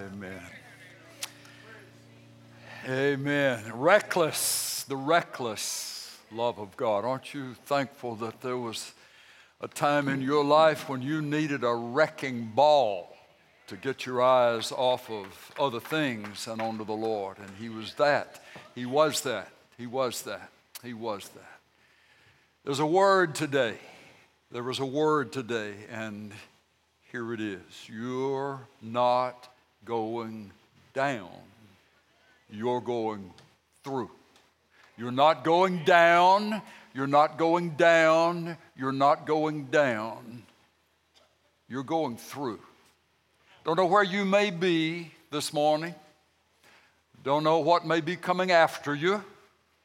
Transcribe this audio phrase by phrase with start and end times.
[0.00, 0.40] Amen.
[2.88, 3.60] Amen.
[3.74, 7.04] Reckless, the reckless love of God.
[7.04, 8.94] Aren't you thankful that there was
[9.60, 13.14] a time in your life when you needed a wrecking ball
[13.66, 17.36] to get your eyes off of other things and onto the Lord?
[17.36, 18.42] And He was that.
[18.74, 19.50] He was that.
[19.76, 20.50] He was that.
[20.82, 21.60] He was that.
[22.64, 23.76] There's a word today.
[24.50, 26.32] There was a word today, and
[27.12, 27.60] here it is.
[27.86, 29.49] You're not
[29.84, 30.50] going
[30.94, 31.30] down,
[32.50, 33.32] you're going
[33.84, 34.10] through.
[34.96, 36.60] You're not going down,
[36.94, 40.42] you're not going down, you're not going down.
[41.70, 42.58] You're going through.
[43.64, 45.94] Don't know where you may be this morning.
[47.22, 49.22] Don't know what may be coming after you,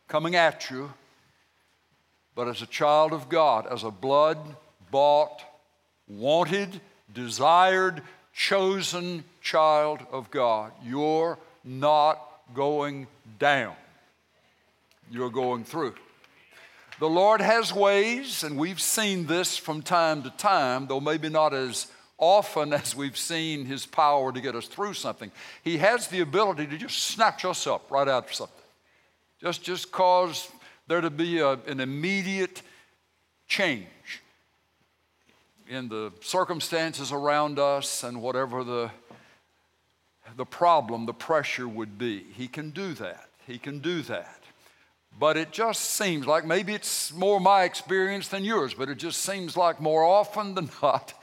[0.08, 0.92] coming at you.
[2.34, 4.40] But as a child of God, as a blood
[4.90, 5.44] bought,
[6.08, 6.82] wanted,
[7.14, 8.02] desired,
[8.36, 12.20] chosen child of God, you're not
[12.54, 13.08] going
[13.40, 13.76] down.
[15.10, 15.96] You're going through.
[17.00, 21.54] The Lord has ways, and we've seen this from time to time, though maybe not
[21.54, 25.32] as often as we've seen His power to get us through something.
[25.64, 28.56] He has the ability to just snatch us up right out of something.
[29.42, 30.50] Just, just cause
[30.88, 32.62] there to be a, an immediate
[33.48, 33.88] change
[35.68, 38.92] in the circumstances around us and whatever the,
[40.36, 42.24] the problem, the pressure would be.
[42.36, 43.30] He can do that.
[43.48, 44.42] He can do that.
[45.18, 49.22] But it just seems like maybe it's more my experience than yours, but it just
[49.22, 51.14] seems like more often than not,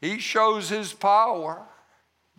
[0.00, 1.62] He shows His power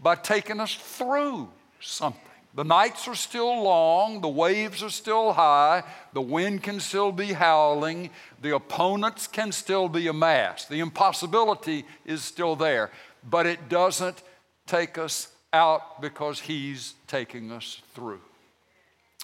[0.02, 2.22] by taking us through something.
[2.56, 7.34] The nights are still long, the waves are still high, the wind can still be
[7.34, 8.12] howling,
[8.42, 10.70] the opponents can still be amassed.
[10.70, 12.92] The impossibility is still there,
[13.30, 14.24] but it doesn't
[14.68, 18.22] take us out because He's taking us through.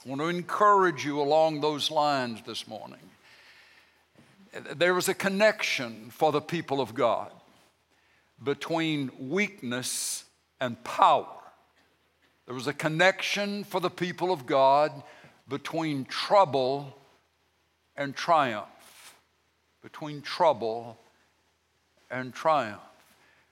[0.05, 2.99] I want to encourage you along those lines this morning.
[4.75, 7.31] There is a connection for the people of God
[8.43, 10.25] between weakness
[10.59, 11.40] and power.
[12.45, 14.91] There was a connection for the people of God
[15.47, 16.97] between trouble
[17.95, 19.15] and triumph.
[19.81, 20.97] Between trouble
[22.09, 22.81] and triumph.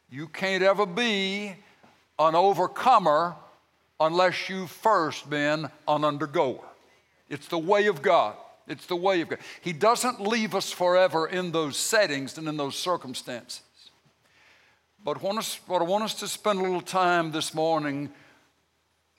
[0.09, 1.55] You can't ever be
[2.17, 3.35] an overcomer
[4.00, 6.63] unless you've first been an undergoer.
[7.29, 8.35] It's the way of God.
[8.67, 9.39] It's the way of God.
[9.61, 13.61] He doesn't leave us forever in those settings and in those circumstances.
[15.03, 18.09] But what I want us to spend a little time this morning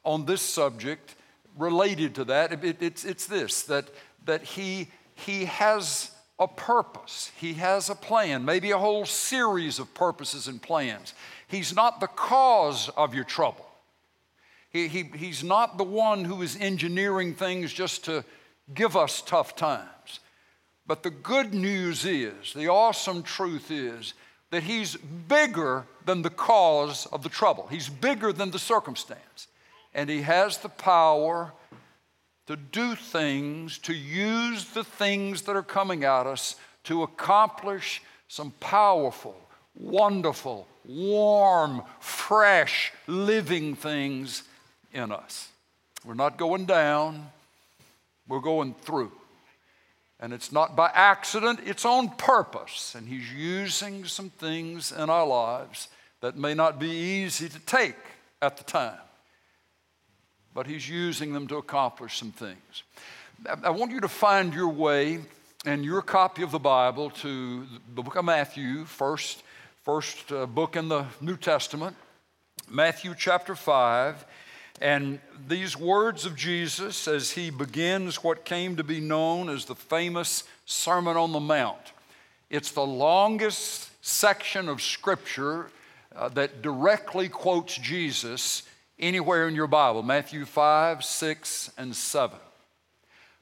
[0.04, 1.14] on this subject
[1.58, 2.52] related to that.
[2.52, 3.88] It, it, it's, it's this that,
[4.24, 9.92] that he, he has a purpose, he has a plan, maybe a whole series of
[9.92, 11.12] purposes and plans.
[11.48, 13.66] He's not the cause of your trouble.
[14.70, 18.24] He, he, he's not the one who is engineering things just to
[18.72, 20.20] give us tough times.
[20.86, 24.14] But the good news is, the awesome truth is,
[24.50, 27.66] that he's bigger than the cause of the trouble.
[27.70, 29.48] He's bigger than the circumstance
[29.94, 31.52] and He has the power
[32.46, 38.52] to do things, to use the things that are coming at us to accomplish some
[38.60, 39.36] powerful,
[39.78, 44.44] wonderful, warm, fresh, living things
[44.92, 45.48] in us.
[46.04, 47.28] We're not going down,
[48.26, 49.12] we're going through.
[50.18, 52.94] And it's not by accident, it's on purpose.
[52.94, 55.88] And He's using some things in our lives
[56.20, 57.96] that may not be easy to take
[58.42, 58.98] at the time
[60.54, 62.82] but he's using them to accomplish some things.
[63.62, 65.20] I want you to find your way
[65.64, 69.42] in your copy of the Bible to the book of Matthew, first,
[69.82, 71.96] first uh, book in the New Testament,
[72.68, 74.24] Matthew chapter 5.
[74.80, 79.74] And these words of Jesus as he begins what came to be known as the
[79.74, 81.92] famous Sermon on the Mount.
[82.48, 85.70] It's the longest section of Scripture
[86.16, 88.62] uh, that directly quotes Jesus
[89.00, 92.38] anywhere in your Bible Matthew 5, 6, and 7.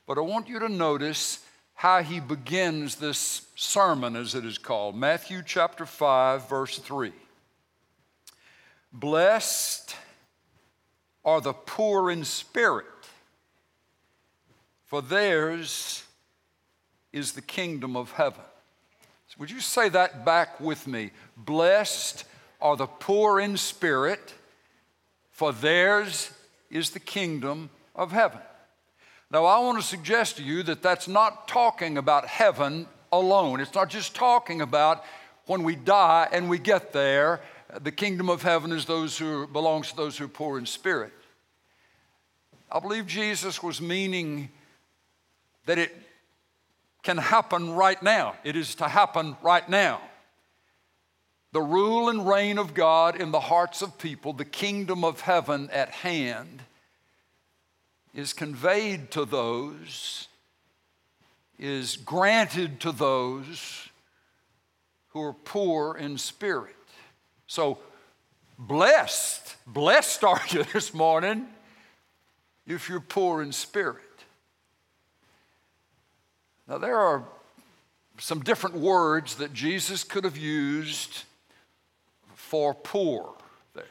[0.06, 1.44] But I want you to notice
[1.74, 4.96] how he begins this sermon, as it is called.
[4.96, 7.12] Matthew chapter 5, verse 3.
[8.92, 9.94] Blessed
[11.24, 12.86] are the poor in spirit,
[14.86, 16.04] for theirs
[17.12, 18.42] is the kingdom of heaven.
[19.38, 21.12] Would you say that back with me?
[21.36, 22.24] Blessed
[22.60, 24.34] are the poor in spirit
[25.38, 26.32] for theirs
[26.68, 28.40] is the kingdom of heaven.
[29.30, 33.60] Now, I want to suggest to you that that's not talking about heaven alone.
[33.60, 35.04] It's not just talking about
[35.46, 37.40] when we die and we get there
[37.82, 41.12] the kingdom of heaven is those who belongs to those who are poor in spirit.
[42.70, 44.50] I believe Jesus was meaning
[45.66, 45.94] that it
[47.02, 48.36] can happen right now.
[48.44, 50.00] It is to happen right now.
[51.52, 55.70] The rule and reign of God in the hearts of people, the kingdom of heaven
[55.72, 56.62] at hand,
[58.14, 60.28] is conveyed to those,
[61.58, 63.88] is granted to those
[65.10, 66.74] who are poor in spirit.
[67.46, 67.78] So,
[68.58, 71.46] blessed, blessed are you this morning
[72.66, 74.02] if you're poor in spirit.
[76.68, 77.24] Now, there are
[78.18, 81.24] some different words that Jesus could have used
[82.48, 83.34] for poor
[83.74, 83.84] there.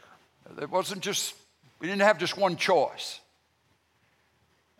[0.59, 1.35] It wasn't just,
[1.79, 3.19] we didn't have just one choice.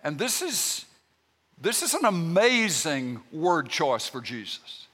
[0.04, 0.86] And this is,
[1.62, 4.88] this is an amazing word choice for Jesus.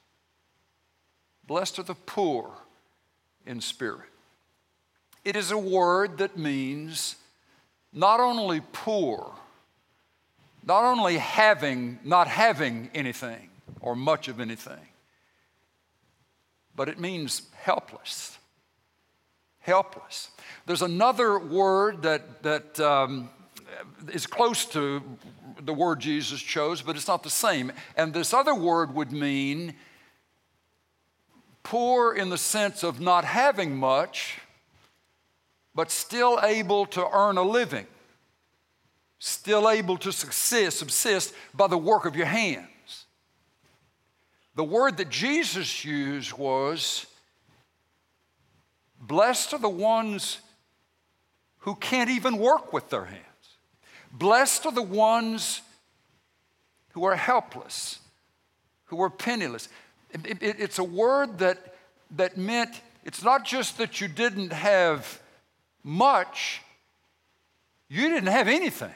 [1.47, 2.51] Blessed are the poor
[3.45, 4.09] in spirit.
[5.23, 7.15] It is a word that means
[7.93, 9.31] not only poor,
[10.65, 13.49] not only having, not having anything
[13.79, 14.87] or much of anything,
[16.75, 18.37] but it means helpless.
[19.63, 20.29] Helpless.
[20.65, 23.29] There's another word that, that um,
[24.11, 25.01] is close to
[25.61, 27.71] the word Jesus chose, but it's not the same.
[27.95, 29.75] And this other word would mean
[31.63, 34.39] poor in the sense of not having much,
[35.73, 37.87] but still able to earn a living,
[39.17, 42.67] still able to subsist, subsist by the work of your hands.
[44.55, 47.05] The word that Jesus used was
[49.07, 50.39] blessed are the ones
[51.59, 53.23] who can't even work with their hands.
[54.11, 55.61] Blessed are the ones
[56.91, 57.99] who are helpless,
[58.85, 59.69] who are penniless.
[60.11, 61.75] It, it, it's a word that,
[62.11, 65.21] that meant it's not just that you didn't have
[65.83, 66.61] much,
[67.89, 68.93] you didn't have anything.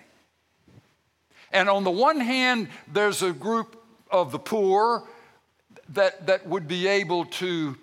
[1.51, 3.81] And on the one hand, there's a group
[4.11, 5.03] of the poor
[5.89, 7.77] that, that would be able to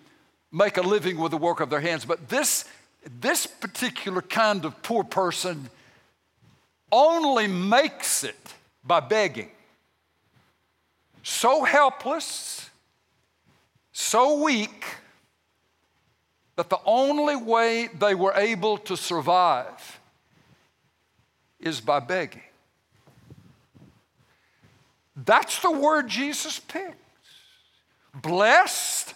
[0.54, 2.04] make a living with the work of their hands.
[2.04, 2.64] But this,
[3.20, 5.68] this particular kind of poor person
[6.92, 8.54] only makes it
[8.84, 9.50] by begging.
[11.24, 12.70] So helpless,
[13.92, 14.84] so weak,
[16.54, 19.98] that the only way they were able to survive
[21.58, 22.42] is by begging.
[25.16, 26.94] That's the word Jesus picked.
[28.14, 29.14] Blessed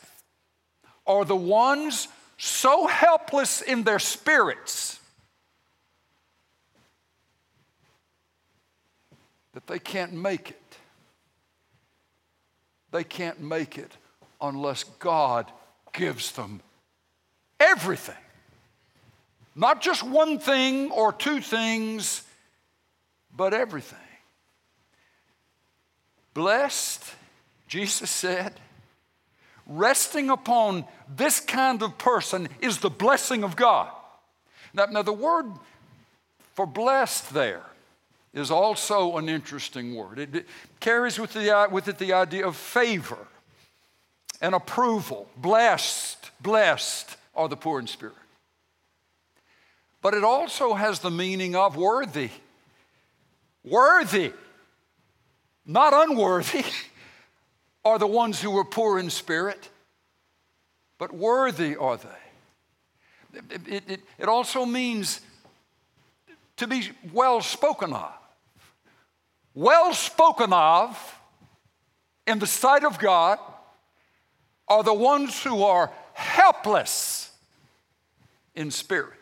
[1.09, 2.07] are the ones
[2.37, 5.01] so helpless in their spirits
[9.55, 10.77] that they can't make it.
[12.93, 13.91] They can't make it
[14.41, 15.51] unless God
[15.93, 16.61] gives them
[17.59, 18.15] everything.
[19.57, 22.23] Not just one thing or two things,
[23.37, 23.99] but everything.
[26.35, 27.03] Blessed,
[27.67, 28.55] Jesus said,
[29.69, 30.85] resting upon
[31.15, 33.91] this kind of person is the blessing of God.
[34.75, 35.47] Now, now the word
[36.55, 37.62] for blessed there
[38.32, 40.19] is also an interesting word.
[40.19, 40.47] It, it
[40.81, 43.19] carries with, the, uh, with it the idea of favor
[44.41, 45.29] and approval.
[45.37, 48.14] Blessed, blessed are the poor in spirit.
[50.00, 52.31] But it also has the meaning of worthy.
[53.64, 54.33] Worthy,
[55.66, 56.64] not unworthy,
[57.88, 59.68] are the ones who are poor in spirit,
[60.99, 63.40] but worthy are they.
[63.50, 65.21] It, it, it also means
[66.57, 68.12] to be well spoken of.
[69.54, 71.18] Well spoken of
[72.26, 73.38] in the sight of God
[74.66, 77.30] are the ones who are helpless
[78.54, 79.14] in spirit.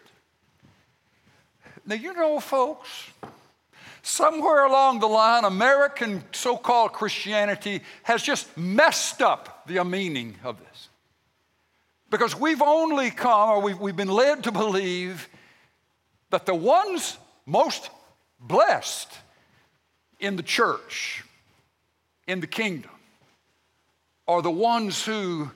[1.87, 2.89] Now, you know, folks,
[4.07, 10.61] somewhere along the line, American so called Christianity has just messed up the meaning of
[10.61, 10.89] this.
[12.09, 15.29] Because we've only come, or we've, we've been led to believe
[16.31, 17.91] that the ones most
[18.39, 19.11] blessed
[20.21, 21.25] in the church,
[22.29, 22.93] in the kingdom,
[24.29, 25.51] are the ones who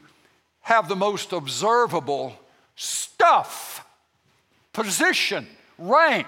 [0.63, 2.35] have the most observable
[2.75, 3.87] stuff,
[4.73, 5.47] position,
[5.79, 6.27] rank,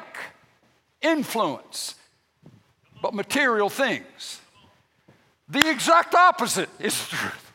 [1.01, 1.97] influence,
[3.03, 4.41] but material things.
[5.49, 7.53] The exact opposite is the truth.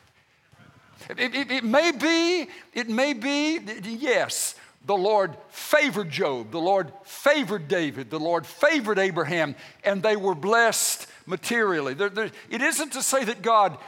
[1.10, 6.92] It, it, it, may be, it may be, yes, the Lord favored Job, the Lord
[7.02, 11.94] favored David, the Lord favored Abraham, and they were blessed materially.
[11.94, 13.78] There, there, it isn't to say that God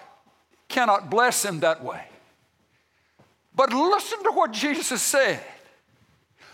[0.68, 2.04] cannot bless him that way.
[3.54, 5.40] But listen to what Jesus said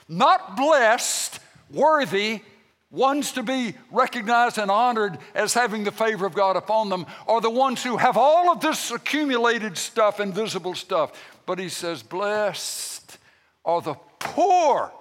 [0.09, 2.41] not blessed, worthy,
[2.91, 7.41] ones to be recognized and honored as having the favor of God upon them are
[7.41, 11.13] the ones who have all of this accumulated stuff, invisible stuff.
[11.47, 13.19] But he says, blessed
[13.65, 14.93] are the poor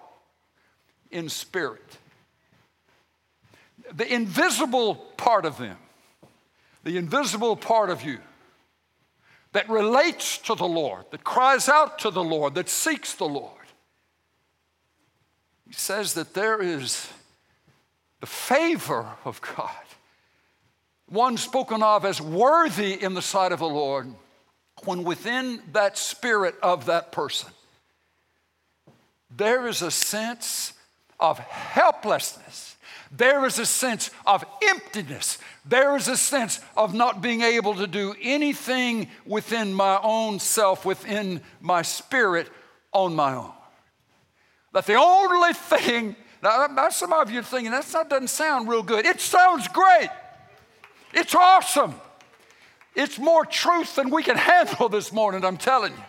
[1.11, 1.97] in spirit.
[3.93, 5.77] The invisible part of them,
[6.83, 8.19] the invisible part of you
[9.53, 13.51] that relates to the Lord, that cries out to the Lord, that seeks the Lord.
[15.67, 17.09] He says that there is
[18.25, 19.69] the favor of God,
[21.07, 24.07] one spoken of as worthy in the sight of the Lord,
[24.83, 27.51] when within that spirit of that person,
[29.29, 30.73] there is a sense
[31.19, 32.77] of helplessness.
[33.11, 35.37] There is a sense of emptiness.
[35.63, 40.83] There is a sense of not being able to do anything within my own self,
[40.83, 42.49] within my spirit,
[42.91, 43.53] on my own.
[44.73, 46.15] That the only thing,
[46.45, 49.05] now some of you are thinking, that doesn't sound real good.
[49.05, 50.09] It sounds great.
[51.13, 51.95] It's awesome.
[52.95, 56.03] It's more truth than we can handle this morning, I'm telling you.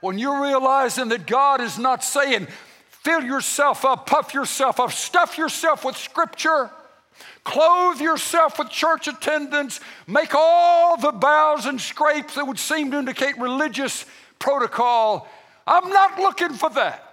[0.00, 2.48] When you're realizing that God is not saying,
[2.88, 6.70] fill yourself up, puff yourself up, stuff yourself with scripture,
[7.44, 12.98] clothe yourself with church attendance, make all the bows and scrapes that would seem to
[12.98, 14.04] indicate religious
[14.38, 15.28] protocol.
[15.66, 17.05] I'm not looking for that.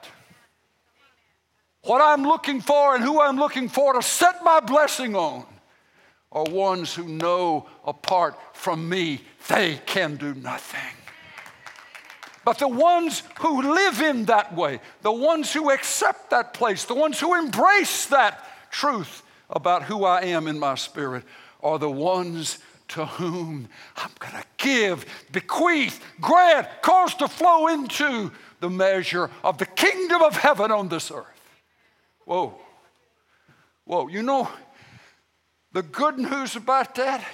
[1.84, 5.46] What I'm looking for and who I'm looking for to set my blessing on
[6.32, 10.80] are ones who know apart from me they can do nothing.
[12.46, 16.96] But the ones who live in that way, the ones who accept that place, the
[16.96, 21.24] ones who embrace that truth about who I am in my spirit,
[21.62, 22.60] are the ones
[22.90, 29.58] to whom I'm going to give, bequeath, grant, cause to flow into the measure of
[29.58, 31.33] the kingdom of heaven on this earth.
[32.26, 32.56] Whoa.
[33.86, 34.08] Whoa.
[34.08, 34.50] You know,
[35.72, 37.26] the good news about that,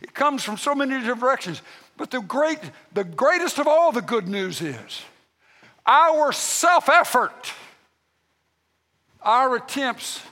[0.00, 1.62] it comes from so many directions.
[1.96, 2.58] But the, great,
[2.92, 5.02] the greatest of all the good news is
[5.84, 7.52] our self effort,
[9.22, 10.22] our attempts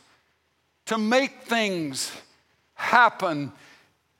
[0.87, 2.13] to make things
[2.75, 3.53] happen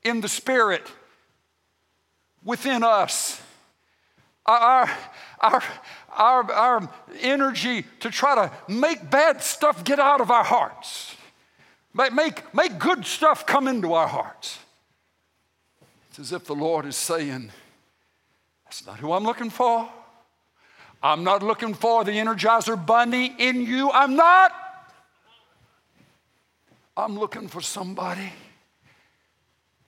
[0.03, 0.91] in the Spirit
[2.43, 3.41] within us.
[4.47, 4.89] Our,
[5.41, 5.63] our,
[6.15, 6.89] our, our
[7.21, 11.15] energy to try to make bad stuff get out of our hearts,
[11.93, 14.59] make, make, good stuff come into our hearts.
[16.09, 17.51] It's as if the Lord is saying,
[18.65, 19.89] That's not who I'm looking for.
[21.03, 23.91] I'm not looking for the Energizer Bunny in you.
[23.91, 24.51] I'm not.
[26.95, 28.33] I'm looking for somebody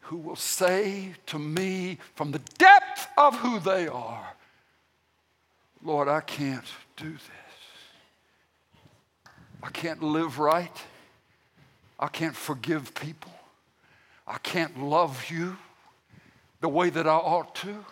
[0.02, 4.36] who will say to me from the depth of who they are,
[5.84, 6.66] Lord, I can't
[6.98, 7.30] do this.
[9.64, 10.76] I can't live right.
[12.00, 13.32] I can't forgive people.
[14.28, 15.58] I can't love you
[16.62, 17.86] the way that I ought to.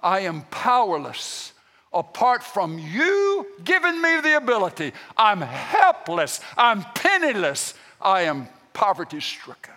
[0.00, 1.52] I am powerless
[1.92, 4.92] apart from you giving me the ability.
[5.16, 6.40] I'm helpless.
[6.56, 7.74] I'm penniless.
[8.00, 9.74] I am poverty stricken.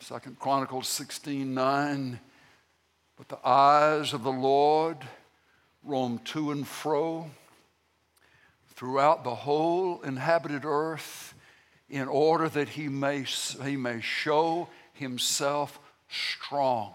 [0.00, 2.20] Second Chronicles 16 9
[3.16, 4.98] but the eyes of the Lord
[5.82, 7.30] roam to and fro
[8.74, 11.34] throughout the whole inhabited earth
[11.88, 13.24] in order that he may,
[13.64, 16.92] he may show himself strong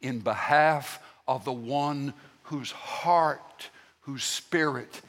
[0.00, 3.70] in behalf of the one whose heart,
[4.00, 5.02] whose spirit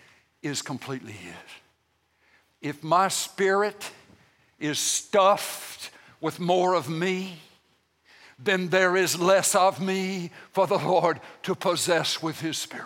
[0.44, 1.34] is completely his.
[2.62, 3.92] If my spirit
[4.60, 7.40] is stuffed with more of me,
[8.38, 12.86] then there is less of me for the Lord to possess with His Spirit.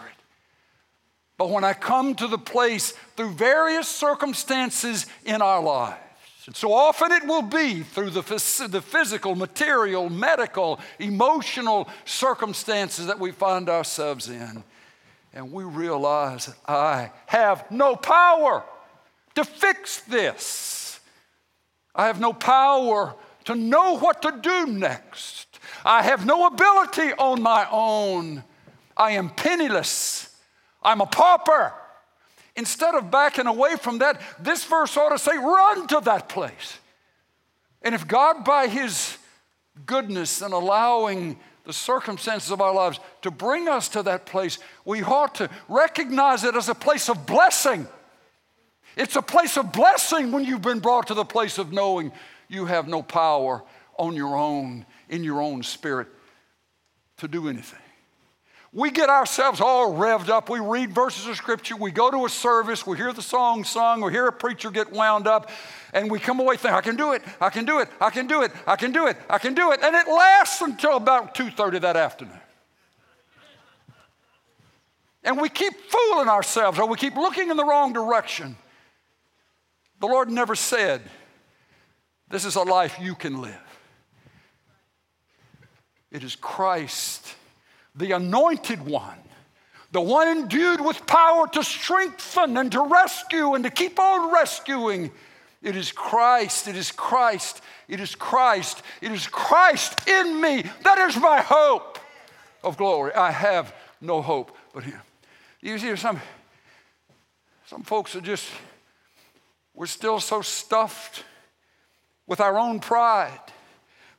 [1.37, 5.97] But when I come to the place through various circumstances in our lives,
[6.45, 8.21] and so often it will be through the,
[8.69, 14.63] the physical, material, medical, emotional circumstances that we find ourselves in,
[15.33, 18.63] and we realize I have no power
[19.35, 20.99] to fix this.
[21.95, 23.15] I have no power
[23.49, 25.59] to know what to do next.
[25.83, 28.43] I have no ability on my own.
[28.95, 30.35] I am penniless.
[30.83, 31.73] I'm a pauper.
[32.55, 36.77] Instead of backing away from that, this verse ought to say, run to that place.
[37.81, 39.17] And if God, by His
[39.87, 45.01] goodness and allowing the circumstances of our lives to bring us to that place, we
[45.01, 47.87] ought to recognize it as a place of blessing.
[48.95, 52.11] It's a place of blessing when you've been brought to the place of knowing
[52.49, 53.63] you have no power
[53.97, 56.07] on your own, in your own spirit,
[57.17, 57.79] to do anything.
[58.71, 60.47] We get ourselves all revved up.
[60.47, 61.75] We read verses of scripture.
[61.75, 62.85] We go to a service.
[62.85, 64.01] We hear the song sung.
[64.01, 65.49] We hear a preacher get wound up.
[65.91, 67.23] And we come away thinking, I can do it.
[67.41, 67.89] I can do it.
[67.99, 68.51] I can do it.
[68.67, 69.17] I can do it.
[69.27, 69.79] I can do it.
[69.81, 72.39] And it lasts until about 2.30 that afternoon.
[75.23, 78.55] And we keep fooling ourselves or we keep looking in the wrong direction.
[79.99, 81.01] The Lord never said,
[82.29, 83.59] This is a life you can live.
[86.11, 87.35] It is Christ
[87.95, 89.17] the anointed one,
[89.91, 95.11] the one endued with power to strengthen and to rescue and to keep on rescuing.
[95.61, 100.63] It is Christ, it is Christ, it is Christ, it is Christ in me.
[100.83, 101.99] That is my hope
[102.63, 103.13] of glory.
[103.13, 105.01] I have no hope but Him.
[105.59, 106.21] You see, some,
[107.65, 108.47] some folks are just,
[109.73, 111.25] we're still so stuffed
[112.29, 113.41] with our own pride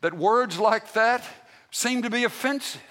[0.03, 1.25] that words like that
[1.71, 2.83] seem to be offensive.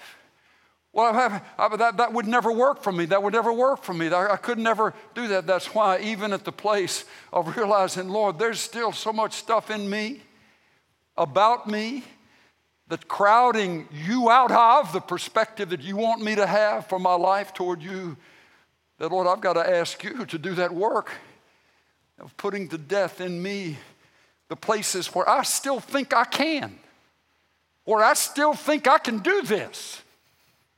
[0.92, 3.04] Well, I, I, that, that would never work for me.
[3.04, 4.08] That would never work for me.
[4.08, 5.46] I, I could never do that.
[5.46, 9.88] That's why, even at the place of realizing, Lord, there's still so much stuff in
[9.88, 10.22] me,
[11.16, 12.02] about me,
[12.88, 17.14] that crowding you out of the perspective that you want me to have for my
[17.14, 18.16] life toward you,
[18.98, 21.12] that, Lord, I've got to ask you to do that work
[22.18, 23.76] of putting to death in me
[24.50, 26.78] the places where I still think I can,
[27.84, 30.02] where I still think I can do this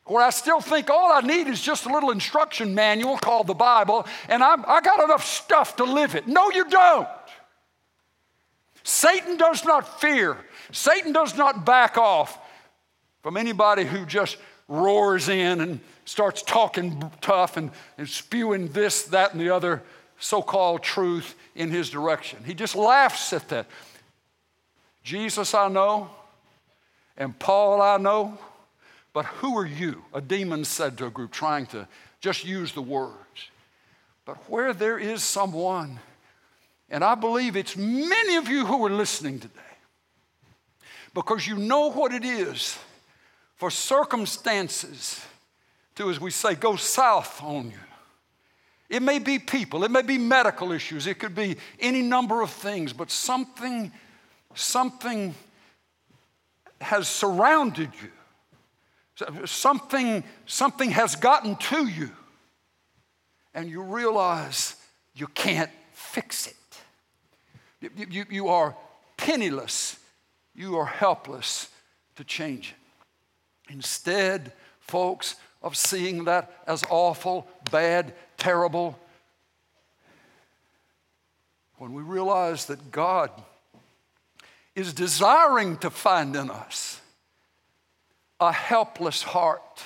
[0.05, 3.55] where I still think all I need is just a little instruction manual called the
[3.55, 6.26] Bible, and I'm, I got enough stuff to live it.
[6.26, 7.09] No, you don't.
[8.83, 10.37] Satan does not fear,
[10.73, 12.38] Satan does not back off
[13.23, 14.37] from anybody who just
[14.67, 19.83] roars in and starts talking tough and, and spewing this, that, and the other
[20.23, 22.45] so called truth in his direction.
[22.45, 23.67] He just laughs at that.
[25.02, 26.11] Jesus, I know,
[27.17, 28.38] and Paul, I know.
[29.12, 30.02] But who are you?
[30.14, 31.87] A demon said to a group trying to
[32.21, 33.50] just use the words.
[34.25, 35.99] But where there is someone,
[36.88, 39.61] and I believe it's many of you who are listening today,
[41.13, 42.78] because you know what it is
[43.56, 45.23] for circumstances
[45.97, 47.92] to, as we say, go south on you.
[48.93, 52.50] It may be people, it may be medical issues, it could be any number of
[52.50, 53.91] things, but something,
[54.55, 55.35] something
[56.81, 58.11] has surrounded you
[59.45, 62.11] Something, something has gotten to you,
[63.55, 64.76] and you realize
[65.15, 66.55] you can't fix it.
[67.81, 68.76] You, you, you are
[69.17, 69.99] penniless,
[70.55, 71.69] you are helpless
[72.17, 72.75] to change
[73.69, 73.73] it.
[73.75, 78.99] Instead, folks, of seeing that as awful, bad, terrible,
[81.79, 83.31] when we realize that God
[84.75, 87.01] is desiring to find in us
[88.41, 89.83] a helpless heart.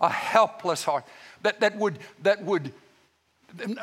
[0.00, 1.04] A helpless heart
[1.42, 2.72] that, that, would, that would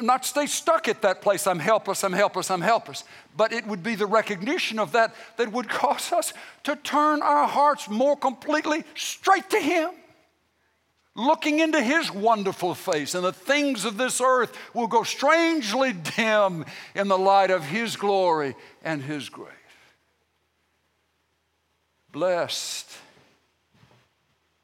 [0.02, 3.04] not stay stuck at that place, I'm helpless, I'm helpless, I'm helpless,
[3.36, 7.48] but it would be the recognition of that that would cause us to turn our
[7.48, 9.92] hearts more completely straight to Him.
[11.18, 16.64] Looking into His wonderful face, and the things of this earth will go strangely dim
[16.94, 19.52] in the light of His glory and His grace.
[22.12, 22.88] Blessed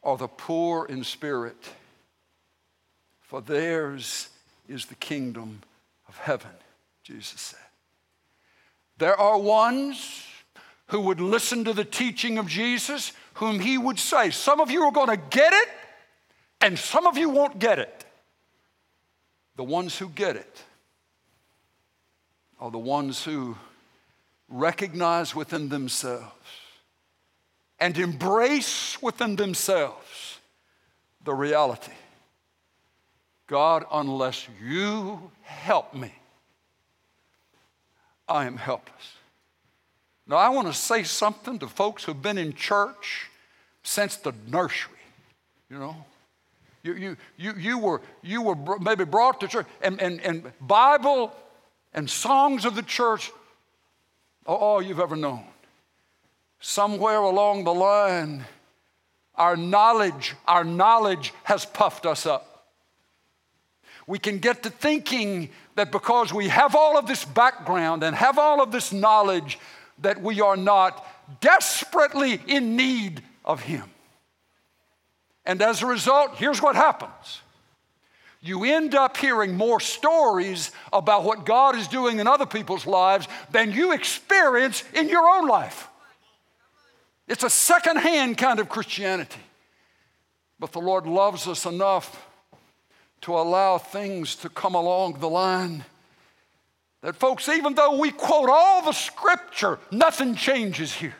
[0.03, 1.57] are the poor in spirit,
[3.21, 4.29] for theirs
[4.69, 5.63] is the kingdom
[6.07, 6.51] of heaven,
[7.03, 7.59] Jesus said.
[8.99, 10.23] There are ones
[10.87, 14.83] who would listen to the teaching of Jesus, whom he would say, Some of you
[14.83, 15.69] are going to get it,
[16.63, 18.05] and some of you won't get it.
[19.57, 20.63] The ones who get it
[22.59, 23.57] are the ones who
[24.47, 26.31] recognize within themselves
[27.79, 30.39] and embrace within themselves
[31.23, 31.91] the reality
[33.47, 36.13] God, unless you help me,
[38.27, 39.17] I am helpless.
[40.25, 43.29] Now, I want to say something to folks who've been in church
[43.83, 44.95] since the nursery,
[45.69, 46.05] you know.
[46.83, 51.33] You, you, you, you, were, you were maybe brought to church, and, and, and Bible
[51.93, 53.31] and songs of the church
[54.45, 55.45] are all you've ever known
[56.63, 58.45] somewhere along the line,
[59.35, 62.67] our knowledge, our knowledge has puffed us up.
[64.07, 68.39] We can get to thinking that because we have all of this background and have
[68.39, 69.59] all of this knowledge,
[69.99, 71.05] that we are not
[71.41, 73.83] desperately in need of Him.
[75.45, 77.41] And as a result, here's what happens
[78.45, 83.25] you end up hearing more stories about what God is doing in other people's lives
[83.51, 85.87] than you experience in your own life.
[87.25, 89.39] It's a secondhand kind of Christianity.
[90.59, 92.27] But the Lord loves us enough
[93.21, 95.85] to allow things to come along the line
[97.01, 101.15] that, folks, even though we quote all the scripture, nothing changes here.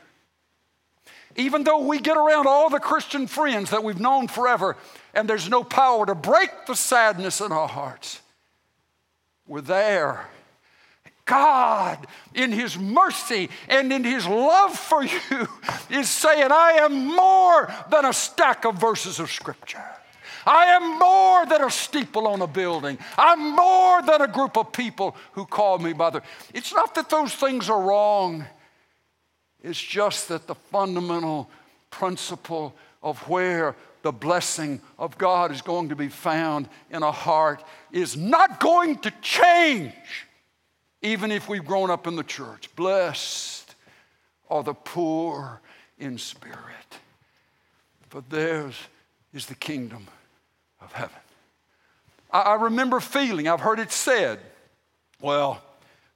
[1.36, 4.78] Even though we get around all the Christian friends that we've known forever,
[5.13, 8.22] and there's no power to break the sadness in our hearts,
[9.48, 10.28] we're there.
[11.26, 15.48] God, in His mercy and in His love for you,
[15.89, 19.84] is saying, I am more than a stack of verses of Scripture.
[20.46, 22.98] I am more than a steeple on a building.
[23.17, 26.22] I'm more than a group of people who call me by the.
[26.54, 28.46] It's not that those things are wrong,
[29.63, 31.49] it's just that the fundamental
[31.89, 37.63] principle of where the blessing of God is going to be found in a heart
[37.91, 39.93] is not going to change,
[41.02, 42.69] even if we've grown up in the church.
[42.76, 43.76] Blessed
[44.49, 45.62] are the poor
[45.97, 46.58] in spirit,
[48.10, 48.76] for theirs
[49.34, 50.08] is the kingdom
[50.82, 51.15] of heaven.
[52.30, 54.39] I, remember feeling, I've heard it said,
[55.21, 55.62] well,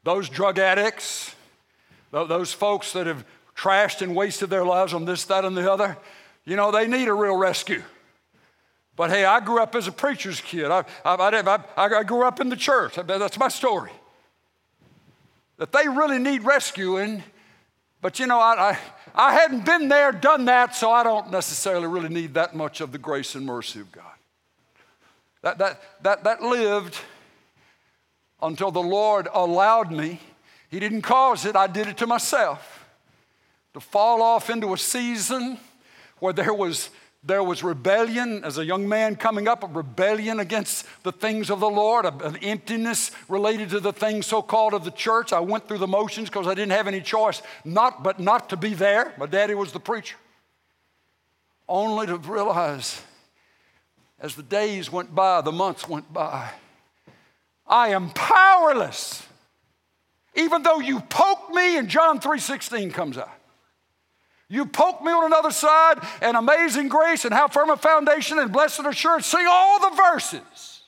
[0.04, 1.34] those drug addicts,
[2.12, 3.24] those folks that have
[3.58, 5.98] trashed and wasted their lives on this, that, and the other,
[6.46, 7.82] you know, they need a real rescue.
[8.96, 10.65] But hey, I grew up as a preacher's kid.
[10.65, 12.96] I, I, I, I grew up in the church.
[12.96, 13.91] That's my story.
[15.58, 17.24] That they really need rescuing,
[18.02, 18.80] but you know, I, I,
[19.15, 22.91] I hadn't been there, done that, so I don't necessarily really need that much of
[22.91, 24.04] the grace and mercy of God.
[25.41, 26.98] That, that, that, that lived
[28.41, 30.20] until the Lord allowed me.
[30.70, 32.77] He didn't cause it, I did it to myself.
[33.78, 35.60] To fall off into a season
[36.18, 36.90] where there was,
[37.24, 41.60] there was rebellion as a young man coming up, a rebellion against the things of
[41.60, 45.32] the Lord, an emptiness related to the things so called of the church.
[45.32, 48.58] I went through the motions because I didn't have any choice, not but not to
[48.58, 49.13] be there.
[49.16, 50.16] My daddy was the preacher.
[51.70, 53.00] Only to realize
[54.20, 56.50] as the days went by, the months went by,
[57.68, 59.22] I am powerless.
[60.34, 63.30] Even though you poke me and John 3:16 comes out.
[64.50, 68.52] You poke me on another side and amazing grace and how firm a foundation and
[68.52, 69.26] blessed assurance.
[69.26, 70.84] Sing all the verses.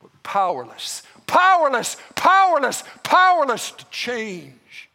[0.00, 4.88] But powerless, powerless, powerless, powerless to change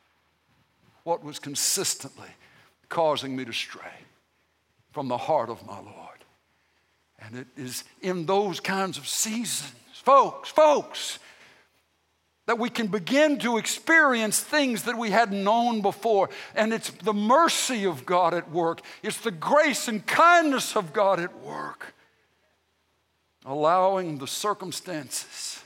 [1.04, 2.30] what was consistently
[2.90, 3.82] causing me to stray
[4.92, 5.94] from the heart of my Lord.
[7.20, 11.20] And it is in those kinds of seasons, folks, folks,
[12.46, 16.30] that we can begin to experience things that we hadn't known before.
[16.56, 21.20] And it's the mercy of God at work, it's the grace and kindness of God
[21.20, 21.94] at work,
[23.46, 25.62] allowing the circumstances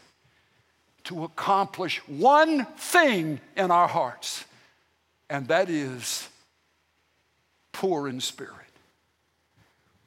[1.06, 4.44] to accomplish one thing in our hearts,
[5.30, 6.28] and that is
[7.72, 8.52] poor in spirit.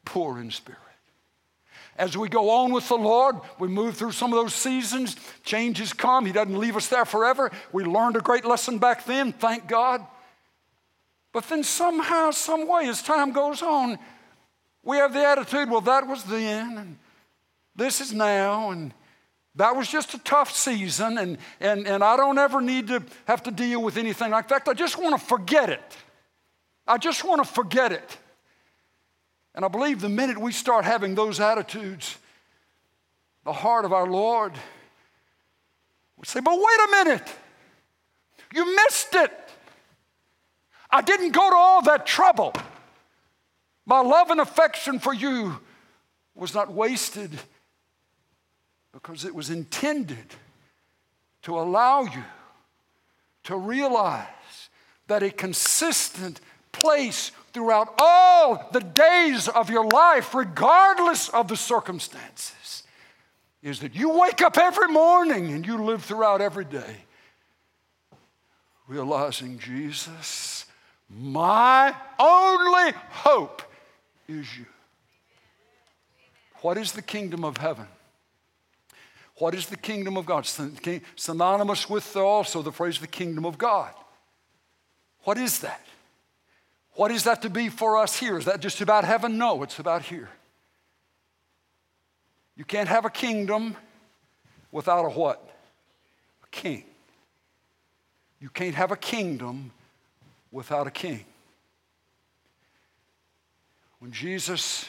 [0.04, 0.89] Poor in spirit.
[2.00, 5.16] As we go on with the Lord, we move through some of those seasons.
[5.44, 6.24] Changes come.
[6.24, 7.50] He doesn't leave us there forever.
[7.72, 10.06] We learned a great lesson back then, thank God.
[11.32, 13.98] But then somehow, some way, as time goes on,
[14.82, 16.98] we have the attitude, well, that was then, and
[17.76, 18.94] this is now, and
[19.56, 23.42] that was just a tough season, and, and, and I don't ever need to have
[23.42, 24.66] to deal with anything like that.
[24.66, 25.82] I just want to forget it.
[26.86, 28.16] I just want to forget it.
[29.60, 32.16] And I believe the minute we start having those attitudes,
[33.44, 34.54] the heart of our Lord
[36.16, 37.34] would say, But wait a minute,
[38.54, 39.30] you missed it.
[40.90, 42.54] I didn't go to all that trouble.
[43.84, 45.60] My love and affection for you
[46.34, 47.30] was not wasted
[48.92, 50.36] because it was intended
[51.42, 52.24] to allow you
[53.44, 54.26] to realize
[55.06, 56.40] that a consistent
[56.72, 62.82] place throughout all the days of your life, regardless of the circumstances,
[63.62, 66.96] is that you wake up every morning and you live throughout every day
[68.90, 70.66] realizing Jesus,
[71.08, 73.62] my only hope
[74.28, 74.66] is you.
[76.60, 77.86] What is the kingdom of heaven?
[79.36, 80.44] What is the kingdom of God?
[81.16, 83.94] Synonymous with also the phrase the kingdom of God.
[85.22, 85.86] What is that?
[87.00, 88.36] What is that to be for us here?
[88.36, 89.38] Is that just about heaven?
[89.38, 90.28] No, it's about here.
[92.58, 93.74] You can't have a kingdom
[94.70, 95.42] without a what?
[96.44, 96.84] A king.
[98.38, 99.70] You can't have a kingdom
[100.52, 101.24] without a king.
[104.00, 104.86] When Jesus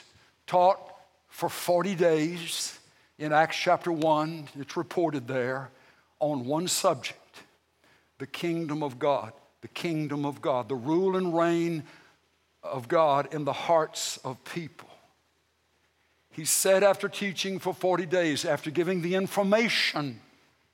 [0.47, 0.81] taught
[1.29, 2.77] for 40 days
[3.19, 5.69] in Acts chapter 1, it's reported there,
[6.19, 7.17] on one subject
[8.17, 11.83] the kingdom of God the kingdom of God, the rule and reign
[12.63, 14.89] of God in the hearts of people.
[16.31, 20.21] he said after teaching for 40 days, after giving the information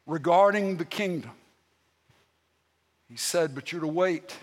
[0.05, 1.31] regarding the kingdom,
[3.09, 4.35] he said, But you're to wait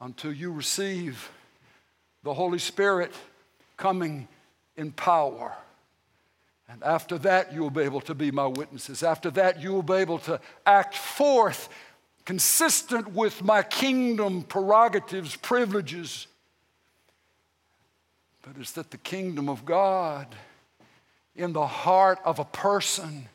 [0.00, 1.30] until you receive
[2.22, 3.12] the Holy Spirit
[3.76, 4.28] coming
[4.76, 5.52] in power.
[6.68, 9.02] And after that, you will be able to be my witnesses.
[9.02, 11.68] After that, you will be able to act forth
[12.24, 16.26] consistent with my kingdom prerogatives, privileges.
[18.42, 20.26] But it's that the kingdom of God
[21.36, 23.28] in the heart of a person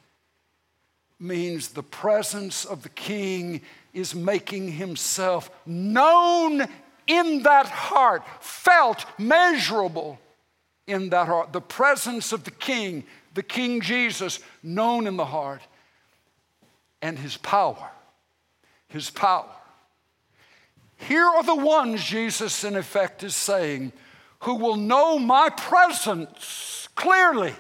[1.20, 3.62] means the presence of the king
[3.94, 6.66] is making himself known
[7.08, 10.20] in that heart, felt, measurable
[10.86, 11.52] in that heart.
[11.52, 15.62] The presence of the king, the King Jesus, known in the heart,
[17.02, 17.90] and his power.
[18.90, 19.50] His power.
[20.98, 23.94] Here are the ones, Jesus in effect is saying,
[24.42, 27.54] who will know my presence clearly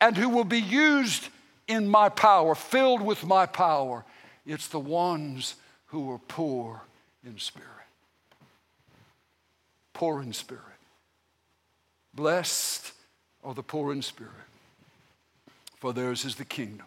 [0.00, 1.28] and who will be used
[1.66, 4.04] in my power, filled with my power.
[4.46, 6.82] It's the ones who are poor
[7.24, 7.68] in spirit.
[9.92, 10.62] Poor in spirit.
[12.14, 12.92] Blessed
[13.44, 14.32] are the poor in spirit,
[15.76, 16.86] for theirs is the kingdom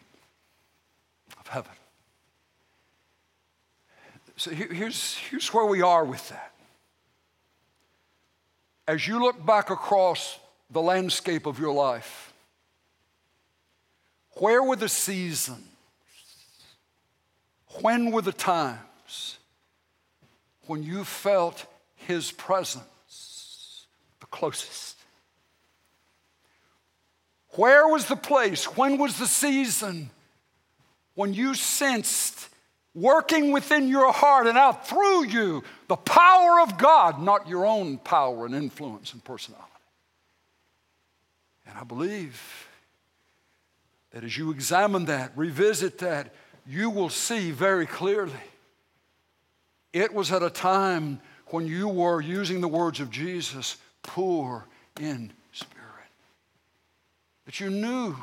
[1.40, 1.72] of heaven.
[4.36, 6.54] So here's, here's where we are with that.
[8.88, 12.34] As you look back across the landscape of your life,
[14.38, 15.68] where were the seasons?
[17.82, 19.38] When were the times
[20.68, 21.66] when you felt
[21.96, 23.86] His presence
[24.20, 24.98] the closest?
[27.52, 28.66] Where was the place?
[28.78, 30.10] When was the season
[31.16, 32.50] when you sensed
[32.96, 37.98] working within your heart and out through you the power of God, not your own
[37.98, 39.68] power and influence and personality?
[41.66, 42.68] And I believe
[44.12, 46.34] that as you examine that, revisit that,
[46.68, 48.32] you will see very clearly.
[49.92, 54.66] It was at a time when you were using the words of Jesus, poor
[55.00, 55.78] in spirit.
[57.46, 58.16] That you knew.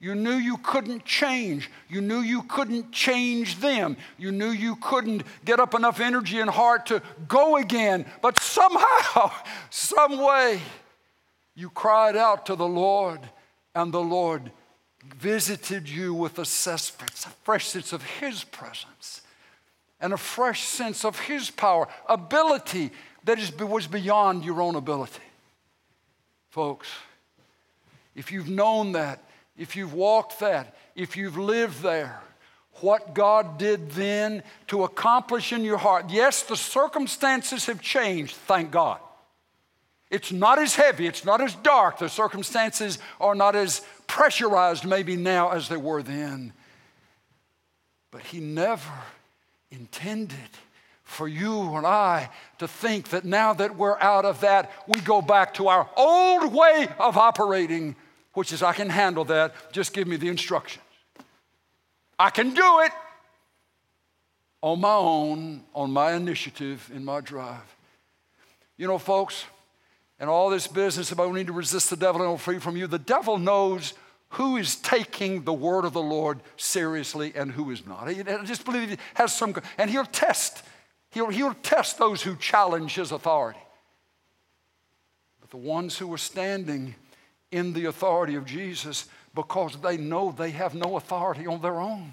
[0.00, 1.70] You knew you couldn't change.
[1.88, 3.98] You knew you couldn't change them.
[4.16, 8.06] You knew you couldn't get up enough energy and heart to go again.
[8.22, 9.30] But somehow,
[9.70, 10.60] some way,
[11.54, 13.20] you cried out to the Lord,
[13.74, 14.50] and the Lord
[15.16, 19.20] visited you with a, fresh sense of His presence
[20.00, 22.90] and a fresh sense of His power, ability
[23.24, 25.20] that is, was beyond your own ability.
[26.48, 26.88] Folks,
[28.14, 29.22] if you've known that,
[29.60, 32.18] if you've walked that, if you've lived there,
[32.80, 36.06] what God did then to accomplish in your heart.
[36.08, 38.98] Yes, the circumstances have changed, thank God.
[40.10, 45.14] It's not as heavy, it's not as dark, the circumstances are not as pressurized maybe
[45.14, 46.54] now as they were then.
[48.10, 48.90] But He never
[49.70, 50.38] intended
[51.04, 55.20] for you and I to think that now that we're out of that, we go
[55.20, 57.94] back to our old way of operating,
[58.34, 60.84] which is I can handle that, just give me the instructions.
[62.18, 62.92] I can do it
[64.62, 67.76] on my own, on my initiative, in my drive.
[68.76, 69.44] You know, folks,
[70.18, 72.76] and all this business about we need to resist the devil and he'll free from
[72.76, 73.94] you, the devil knows
[74.34, 78.06] who is taking the word of the Lord seriously and who is not.
[78.06, 80.62] I just believe he has some, and he'll test,
[81.10, 83.58] he'll, he'll test those who challenge his authority.
[85.40, 86.94] But the ones who are standing
[87.50, 92.12] in the authority of Jesus because they know they have no authority on their own.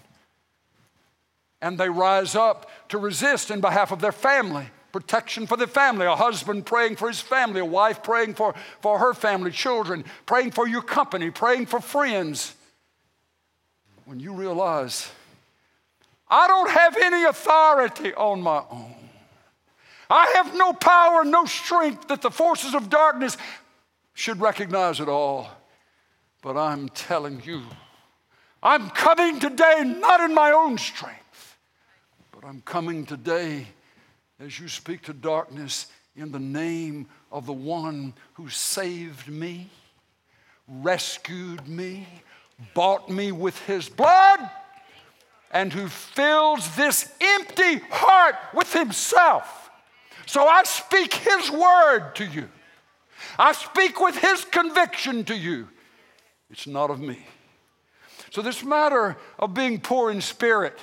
[1.62, 6.08] And they rise up to resist in behalf of their family protection for the family,
[6.08, 10.50] a husband praying for his family, a wife praying for, for her family, children, praying
[10.50, 12.56] for your company, praying for friends.
[14.06, 15.12] When you realize,
[16.28, 18.96] I don't have any authority on my own.
[20.10, 23.38] I have no power, no strength that the forces of darkness
[24.18, 25.48] should recognize it all.
[26.42, 27.62] But I'm telling you,
[28.64, 31.56] I'm coming today not in my own strength,
[32.32, 33.68] but I'm coming today
[34.40, 39.70] as you speak to darkness in the name of the one who saved me,
[40.68, 42.08] rescued me,
[42.74, 44.40] bought me with his blood,
[45.52, 49.70] and who fills this empty heart with himself.
[50.26, 52.50] So I speak his word to you.
[53.38, 55.68] I speak with his conviction to you.
[56.50, 57.20] It's not of me.
[58.32, 60.78] So, this matter of being poor in spirit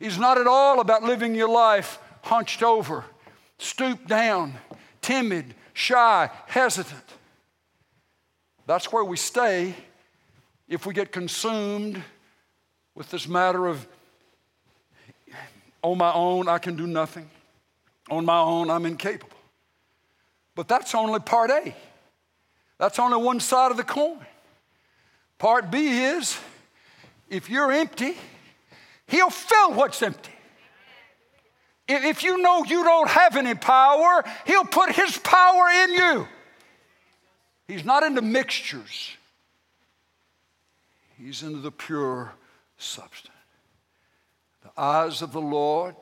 [0.00, 3.04] is not at all about living your life hunched over,
[3.58, 4.54] stooped down,
[5.00, 7.04] timid, shy, hesitant.
[8.66, 9.74] That's where we stay
[10.68, 12.02] if we get consumed
[12.94, 13.86] with this matter of
[15.82, 17.30] on my own, I can do nothing.
[18.10, 19.37] On my own, I'm incapable.
[20.58, 21.72] But that's only part A.
[22.78, 24.18] That's only one side of the coin.
[25.38, 26.36] Part B is
[27.30, 28.16] if you're empty,
[29.06, 30.32] He'll fill what's empty.
[31.86, 36.28] If you know you don't have any power, He'll put His power in you.
[37.68, 39.12] He's not into mixtures,
[41.16, 42.32] He's into the pure
[42.78, 43.32] substance.
[44.64, 45.94] The eyes of the Lord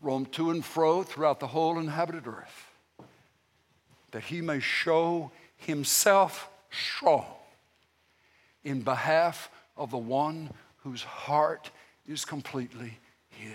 [0.00, 2.67] roam to and fro throughout the whole inhabited earth,
[4.18, 7.24] that He may show Himself strong
[8.64, 11.70] in behalf of the one whose heart
[12.04, 13.52] is completely His.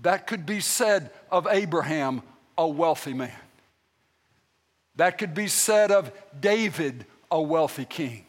[0.00, 2.22] That could be said of Abraham,
[2.56, 3.30] a wealthy man.
[4.96, 6.10] That could be said of
[6.40, 8.24] David, a wealthy king.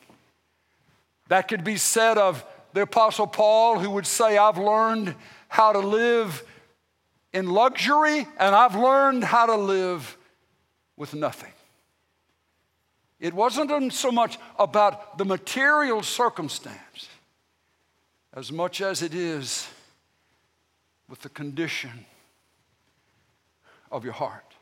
[1.29, 5.15] That could be said of the Apostle Paul, who would say, I've learned
[5.47, 6.43] how to live
[7.35, 10.17] in luxury and I've learned how to live
[10.95, 11.51] with nothing.
[13.19, 17.09] It wasn't so much about the material circumstance
[18.33, 19.67] as much as it is
[21.09, 22.05] with the condition
[23.91, 24.53] of your heart.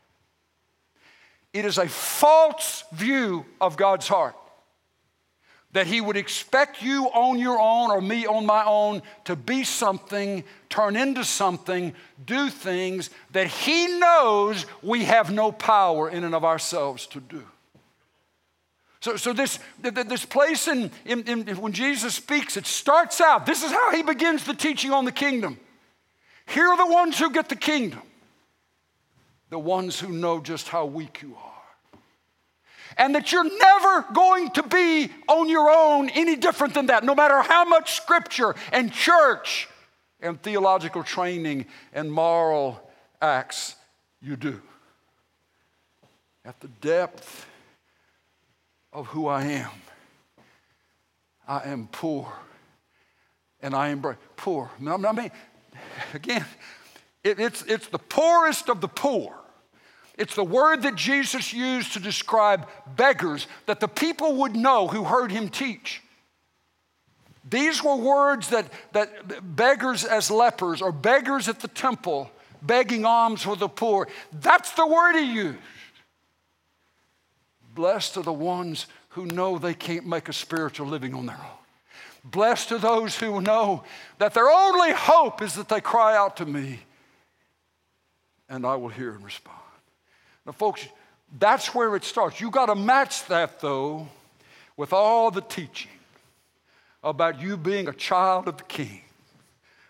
[1.52, 4.34] It is a false view of God's heart
[5.74, 9.64] that He would expect you on your own or me on my own to be
[9.64, 11.92] something, turn into something,
[12.24, 17.44] do things that He knows we have no power in and of ourselves to do.
[19.00, 23.62] So, so this, this place in, in, in, when Jesus speaks, it starts out, this
[23.62, 25.58] is how he begins the teaching on the kingdom.
[26.46, 28.00] Here are the ones who get the kingdom,
[29.50, 31.53] the ones who know just how weak you are.
[32.96, 37.14] And that you're never going to be on your own any different than that, no
[37.14, 39.68] matter how much scripture and church
[40.20, 42.80] and theological training and moral
[43.20, 43.76] acts
[44.22, 44.60] you do.
[46.44, 47.46] At the depth
[48.92, 49.70] of who I am,
[51.46, 52.32] I am poor.
[53.60, 54.02] And I am
[54.36, 54.70] poor.
[54.86, 55.30] I mean,
[56.12, 56.44] again,
[57.22, 59.34] it, it's, it's the poorest of the poor.
[60.16, 65.04] It's the word that Jesus used to describe beggars that the people would know who
[65.04, 66.02] heard him teach.
[67.48, 72.30] These were words that, that beggars as lepers or beggars at the temple
[72.62, 74.08] begging alms for the poor.
[74.32, 75.58] That's the word he used.
[77.74, 81.58] Blessed are the ones who know they can't make a spiritual living on their own.
[82.24, 83.84] Blessed are those who know
[84.18, 86.80] that their only hope is that they cry out to me
[88.48, 89.63] and I will hear and respond.
[90.46, 90.86] Now, folks,
[91.38, 92.40] that's where it starts.
[92.40, 94.08] You got to match that, though,
[94.76, 95.90] with all the teaching
[97.02, 99.02] about you being a child of the King,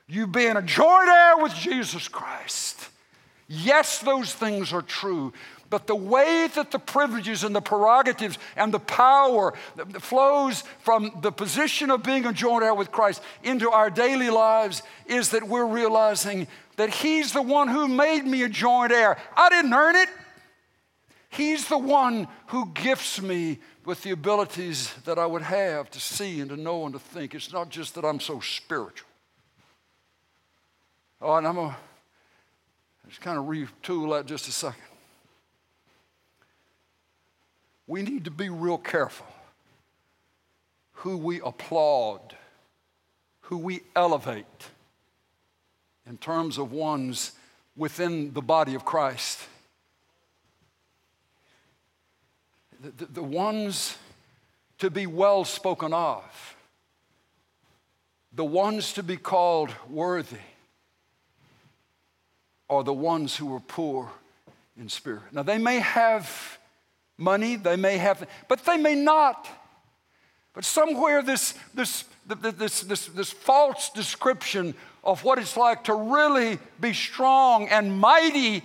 [0.07, 2.89] you being a joint heir with Jesus Christ.
[3.47, 5.33] Yes, those things are true,
[5.71, 9.55] but the way that the privileges and the prerogatives and the power
[9.99, 14.83] flows from the position of being a joint heir with Christ into our daily lives
[15.07, 19.19] is that we're realizing that He's the one who made me a joint heir.
[19.37, 20.09] I didn't earn it.
[21.37, 26.41] He's the one who gifts me with the abilities that I would have to see
[26.41, 27.35] and to know and to think.
[27.35, 29.09] It's not just that I'm so spiritual.
[31.21, 31.77] Oh, and I'm going to
[33.09, 34.83] just kind of retool that just a second
[37.87, 39.27] we need to be real careful
[40.99, 42.35] who we applaud,
[43.43, 44.47] who we elevate
[46.07, 47.33] in terms of ones
[47.77, 49.41] within the body of Christ.
[52.85, 53.97] The, the, ones
[54.79, 56.57] to be well spoken of,
[58.31, 60.37] the ones to be called worthy,
[62.69, 64.11] are the ones who are poor
[64.79, 65.23] in spirit.
[65.33, 66.59] Now, they may have
[67.17, 69.49] money, they may have, but they may not.
[70.53, 76.59] But somewhere, this, this, this, this, this false description of what it's like to really
[76.81, 78.63] be strong and mighty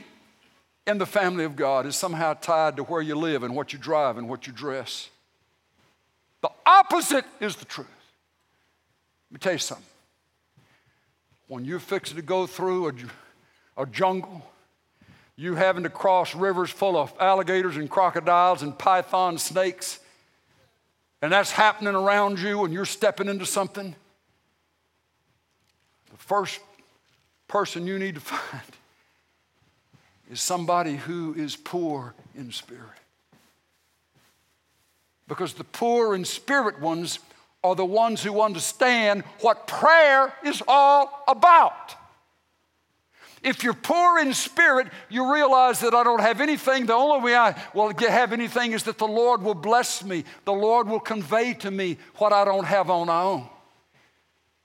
[0.88, 3.80] in the family of God is somehow tied to where you live and what you
[3.80, 5.10] drive and what you dress.
[6.42, 7.88] The opposite is the truth.
[9.30, 9.86] Let me tell you something.
[11.48, 14.46] When you're fixing to go through a, a jungle,
[15.36, 20.00] you having to cross rivers full of alligators and crocodiles and python snakes,
[21.22, 23.96] and that's happening around you and you're stepping into something,
[26.10, 26.60] the first
[27.48, 28.62] person you need to find
[30.30, 32.84] is somebody who is poor in spirit.
[35.28, 37.20] Because the poor in spirit ones
[37.64, 41.96] are the ones who understand what prayer is all about.
[43.42, 46.86] If you're poor in spirit, you realize that I don't have anything.
[46.86, 50.26] The only way I will have anything is that the Lord will bless me.
[50.46, 53.48] The Lord will convey to me what I don't have on my own.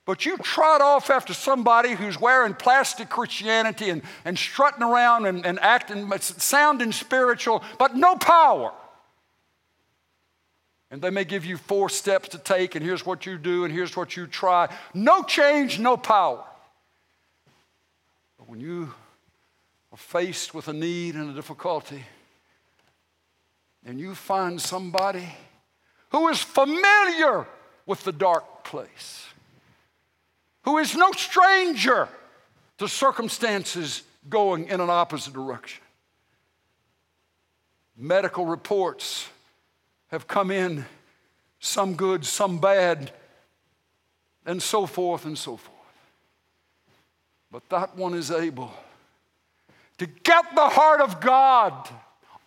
[0.05, 5.43] But you trot off after somebody who's wearing plastic Christianity and, and strutting around and,
[5.45, 8.71] and acting, sounding spiritual, but no power.
[10.91, 13.73] And they may give you four steps to take, and here's what you do, and
[13.73, 14.69] here's what you try.
[14.93, 16.43] No change, no power.
[18.37, 18.93] But when you
[19.91, 22.03] are faced with a need and a difficulty,
[23.83, 25.27] and you find somebody
[26.09, 27.47] who is familiar
[27.87, 29.24] with the dark place,
[30.65, 32.09] who is no stranger
[32.79, 35.81] to circumstances going in an opposite direction.
[37.95, 39.29] Medical reports
[40.09, 40.85] have come in,
[41.59, 43.11] some good, some bad,
[44.45, 45.71] and so forth and so forth.
[47.51, 48.73] But that one is able
[49.99, 51.89] to get the heart of God,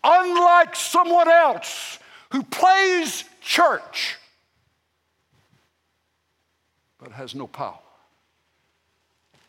[0.05, 1.99] unlike someone else
[2.31, 4.17] who plays church
[6.99, 7.79] but has no power.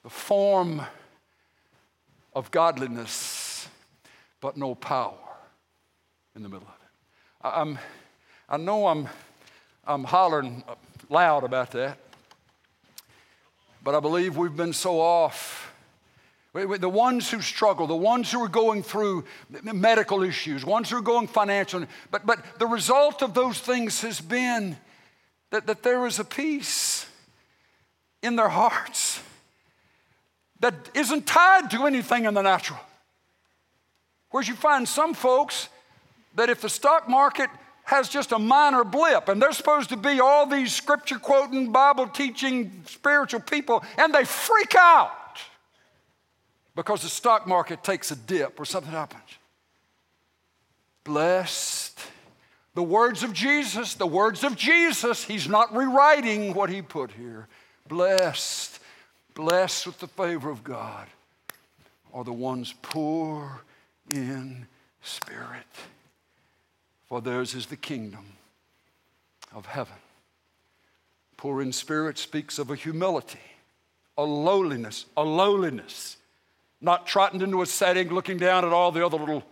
[0.10, 0.82] Form
[2.34, 3.68] of godliness,
[4.42, 5.14] but no power
[6.36, 7.48] in the middle of it.
[7.48, 7.80] I'm,
[8.48, 9.08] I know I'm,
[9.86, 10.64] I'm hollering
[11.10, 11.98] loud about that.
[13.84, 15.74] But I believe we've been so off.
[16.54, 19.26] The ones who struggle, the ones who are going through
[19.62, 24.20] medical issues, ones who are going financial, but, but the result of those things has
[24.20, 24.76] been
[25.52, 27.06] that, that there is a peace
[28.22, 29.22] in their hearts
[30.60, 32.80] that isn't tied to anything in the natural.
[34.32, 35.70] Whereas you find some folks
[36.36, 37.50] that if the stock market
[37.90, 39.28] has just a minor blip.
[39.30, 44.26] And they're supposed to be all these scripture quoting, Bible teaching, spiritual people, and they
[44.26, 45.12] freak out
[46.76, 49.24] because the stock market takes a dip or something happens.
[51.04, 52.00] Blessed.
[52.76, 57.48] The words of Jesus, the words of Jesus, he's not rewriting what he put here.
[57.88, 58.79] Blessed,
[59.40, 61.08] blessed with the favor of God
[62.14, 63.62] are the ones poor
[64.12, 64.68] in
[65.02, 65.64] spirit
[67.08, 68.26] for theirs is the kingdom
[69.56, 69.96] of heaven.
[71.38, 73.40] Poor in spirit speaks of a humility,
[74.18, 76.18] a lowliness, a lowliness,
[76.82, 79.44] not trotting into a setting looking down at all the other little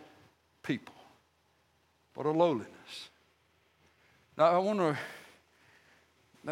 [0.63, 0.95] people,
[2.13, 2.67] but a lowliness.
[4.37, 4.97] Now, I want to.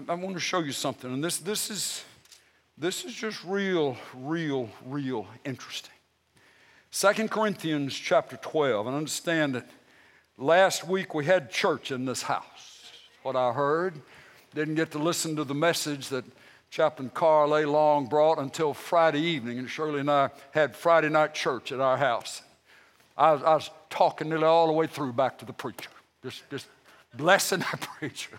[0.09, 2.03] I want to show you something, and this, this, is,
[2.77, 5.91] this is just real, real, real interesting.
[6.91, 9.69] Second Corinthians chapter 12, and understand that
[10.37, 12.91] Last week we had church in this house.
[13.23, 14.01] What I heard.
[14.53, 16.25] Didn't get to listen to the message that
[16.69, 17.65] Chaplain Carl A.
[17.65, 21.95] Long brought until Friday evening, and Shirley and I had Friday night church at our
[21.95, 22.41] house.
[23.17, 25.89] I was, I was talking nearly all the way through back to the preacher,
[26.21, 26.67] just, just
[27.13, 28.37] blessing that preacher.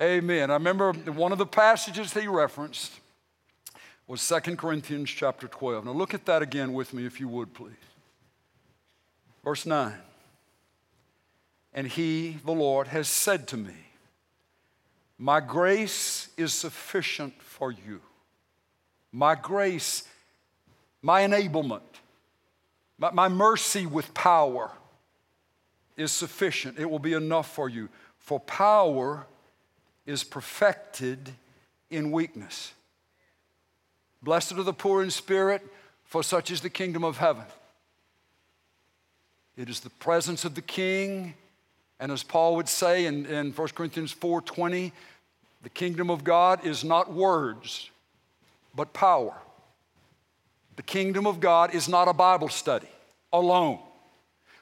[0.00, 0.52] Amen.
[0.52, 2.92] I remember one of the passages he referenced
[4.06, 5.86] was Second Corinthians chapter 12.
[5.86, 7.72] Now look at that again with me, if you would, please.
[9.42, 9.94] Verse 9.
[11.72, 13.74] And he, the Lord, has said to me,
[15.18, 18.00] My grace is sufficient for you.
[19.10, 20.04] My grace,
[21.02, 21.80] my enablement,
[22.98, 24.70] my, my mercy with power
[25.96, 26.78] is sufficient.
[26.78, 27.88] It will be enough for you.
[28.18, 29.26] For power
[30.06, 31.30] is perfected
[31.90, 32.72] in weakness.
[34.24, 35.62] Blessed are the poor in spirit,
[36.04, 37.44] for such is the kingdom of heaven.
[39.56, 41.34] It is the presence of the king
[42.00, 44.92] and as Paul would say in, in 1 Corinthians 4:20,
[45.62, 47.90] the kingdom of God is not words,
[48.74, 49.34] but power.
[50.76, 52.88] The kingdom of God is not a Bible study
[53.32, 53.78] alone.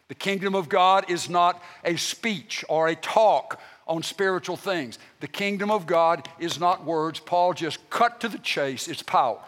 [0.09, 3.59] The kingdom of God is not a speech or a talk
[3.89, 4.99] on spiritual things.
[5.21, 7.19] The kingdom of God is not words.
[7.19, 9.41] Paul just cut to the chase, it's power.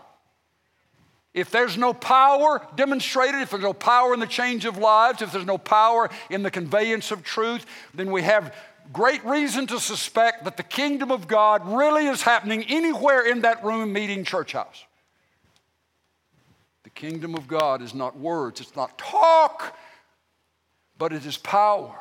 [1.34, 5.32] If there's no power demonstrated, if there's no power in the change of lives, if
[5.32, 8.54] there's no power in the conveyance of truth, then we have
[8.92, 13.64] great reason to suspect that the kingdom of God really is happening anywhere in that
[13.64, 14.84] room meeting church house.
[16.84, 19.76] The kingdom of God is not words, it's not talk,
[20.98, 21.98] but it is power.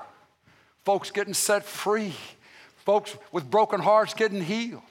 [0.86, 2.14] Folks getting set free,
[2.86, 4.84] folks with broken hearts getting healed,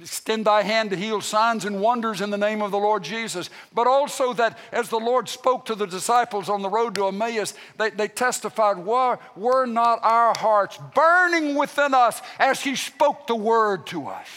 [0.00, 3.50] extend thy hand to heal signs and wonders in the name of the Lord Jesus.
[3.74, 7.54] But also that as the Lord spoke to the disciples on the road to Emmaus,
[7.76, 13.36] they, they testified, were, were not our hearts burning within us as he spoke the
[13.36, 14.28] word to us?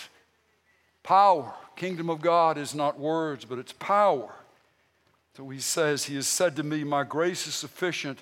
[1.03, 1.53] Power.
[1.75, 4.31] Kingdom of God is not words, but it's power.
[5.35, 8.19] So he says, He has said to me, My grace is sufficient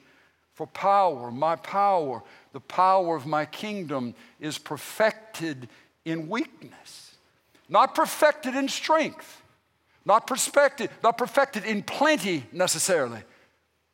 [0.54, 1.32] for power.
[1.32, 2.22] My power,
[2.54, 5.68] the power of my kingdom, is perfected
[6.06, 7.16] in weakness,
[7.68, 9.42] not perfected in strength,
[10.06, 13.22] not perfected, not perfected in plenty necessarily,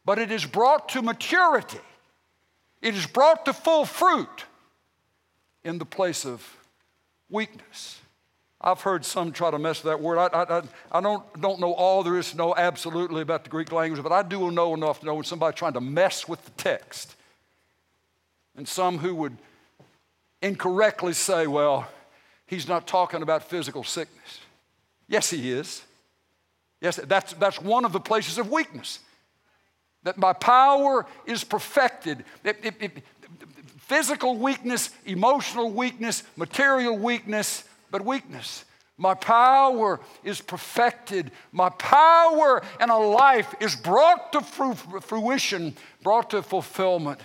[0.05, 1.79] but it is brought to maturity.
[2.81, 4.45] It is brought to full fruit
[5.63, 6.45] in the place of
[7.29, 7.99] weakness.
[8.61, 10.17] I've heard some try to mess with that word.
[10.17, 13.71] I, I, I don't, don't know all there is to know absolutely about the Greek
[13.71, 16.51] language, but I do know enough to know when somebody's trying to mess with the
[16.51, 17.15] text.
[18.55, 19.37] And some who would
[20.41, 21.87] incorrectly say, well,
[22.45, 24.39] he's not talking about physical sickness.
[25.07, 25.83] Yes, he is.
[26.81, 28.99] Yes, that's, that's one of the places of weakness.
[30.03, 32.23] That my power is perfected.
[32.43, 32.91] It, it, it,
[33.77, 38.65] physical weakness, emotional weakness, material weakness, but weakness.
[38.97, 41.31] My power is perfected.
[41.51, 47.19] My power and a life is brought to fruition, brought to fulfillment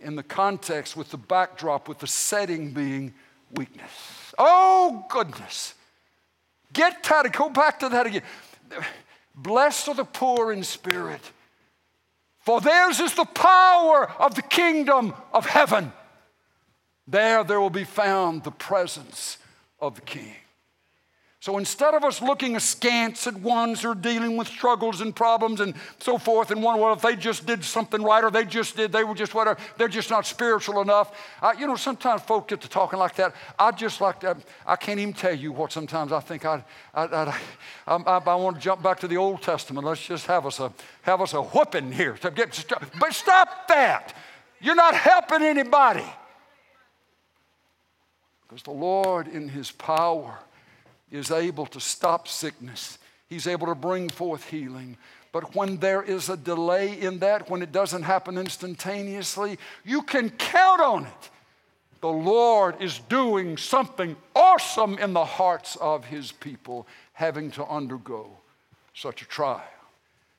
[0.00, 3.12] in the context, with the backdrop, with the setting being
[3.52, 3.90] weakness.
[4.38, 5.74] Oh, goodness.
[6.72, 7.32] Get tired.
[7.32, 8.22] Go back to that again.
[9.34, 11.20] Blessed are the poor in spirit,
[12.40, 15.92] for theirs is the power of the kingdom of heaven.
[17.06, 19.38] There, there will be found the presence
[19.80, 20.34] of the king.
[21.48, 25.60] So instead of us looking askance at ones who are dealing with struggles and problems
[25.60, 28.76] and so forth, and wonder, well, if they just did something right or they just
[28.76, 31.10] did, they were just whatever, they're just not spiritual enough.
[31.40, 33.34] Uh, you know, sometimes folk get to talking like that.
[33.58, 34.36] I just like to,
[34.66, 37.40] I can't even tell you what sometimes I think I, I, I,
[37.86, 39.86] I, I want to jump back to the Old Testament.
[39.86, 40.70] Let's just have us a,
[41.00, 42.12] have us a whooping here.
[42.18, 42.62] To get,
[43.00, 44.14] but stop that.
[44.60, 46.04] You're not helping anybody.
[48.46, 50.40] Because the Lord, in His power,
[51.10, 52.98] is able to stop sickness,
[53.28, 54.96] He's able to bring forth healing.
[55.32, 60.30] But when there is a delay in that, when it doesn't happen instantaneously, you can
[60.30, 61.30] count on it.
[62.00, 68.30] The Lord is doing something awesome in the hearts of His people having to undergo
[68.94, 69.62] such a trial.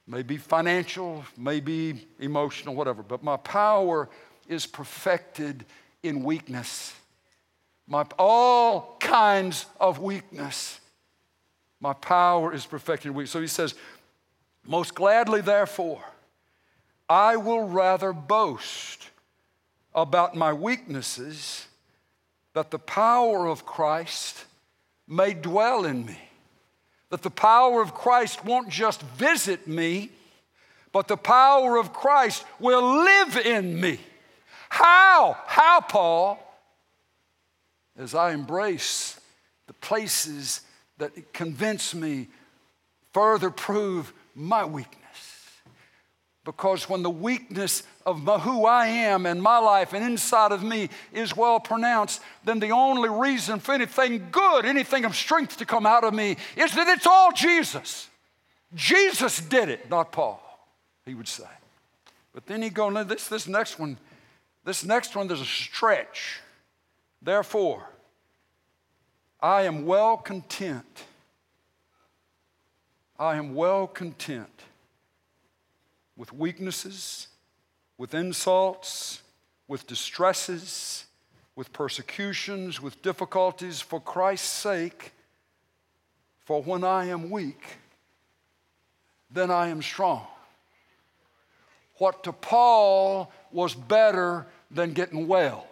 [0.07, 3.03] Maybe financial, maybe emotional, whatever.
[3.03, 4.09] But my power
[4.47, 5.63] is perfected
[6.01, 6.95] in weakness
[7.89, 10.79] my, all kinds of weakness.
[11.81, 13.31] My power is perfected in weakness.
[13.31, 13.73] So he says,
[14.65, 16.03] Most gladly, therefore,
[17.09, 19.09] I will rather boast
[19.95, 21.65] about my weaknesses
[22.53, 24.45] that the power of Christ
[25.07, 26.19] may dwell in me.
[27.09, 30.11] That the power of Christ won't just visit me,
[30.91, 33.99] but the power of Christ will live in me.
[34.69, 35.37] How?
[35.47, 36.45] How, Paul?
[37.99, 39.19] As I embrace
[39.67, 40.61] the places
[40.97, 42.27] that convince me,
[43.13, 44.95] further prove my weakness.
[46.45, 50.63] Because when the weakness of my, who I am and my life and inside of
[50.63, 55.65] me is well pronounced, then the only reason for anything good, anything of strength to
[55.65, 58.07] come out of me is that it's all Jesus.
[58.73, 60.41] Jesus did it, not Paul,
[61.05, 61.43] he would say.
[62.33, 63.97] But then he goes, this, this next one,
[64.63, 66.39] this next one, there's a stretch.
[67.21, 67.83] Therefore,
[69.41, 71.03] I am well content.
[73.17, 74.63] I am well content
[76.15, 77.27] with weaknesses,
[77.97, 79.21] with insults,
[79.67, 81.05] with distresses,
[81.55, 85.11] with persecutions, with difficulties for Christ's sake.
[86.45, 87.77] For when I am weak,
[89.29, 90.25] then I am strong.
[91.97, 95.67] What to Paul was better than getting well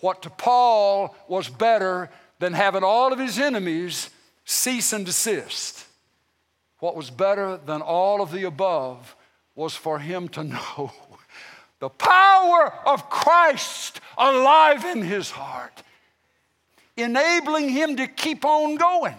[0.00, 4.10] what to Paul was better than having all of his enemies
[4.44, 5.86] cease and desist.
[6.80, 9.16] What was better than all of the above
[9.54, 10.92] was for him to know
[11.80, 15.82] the power of Christ alive in his heart,
[16.96, 19.16] enabling him to keep on going,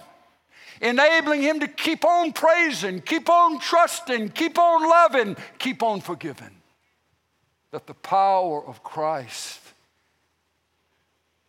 [0.82, 6.55] enabling him to keep on praising, keep on trusting, keep on loving, keep on forgiving.
[7.71, 9.64] That the power of Christ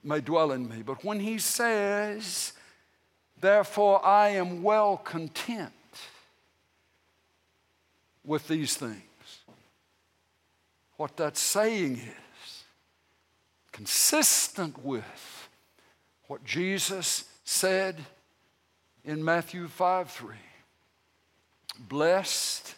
[0.07, 0.83] may dwell in me.
[0.83, 2.53] But when he says,
[3.41, 5.73] Therefore I am well content
[8.25, 9.03] with these things,
[10.97, 12.65] what that's saying is
[13.73, 15.49] consistent with
[16.29, 17.97] what Jesus said
[19.05, 20.35] in Matthew 5 3.
[21.79, 22.75] Blessed,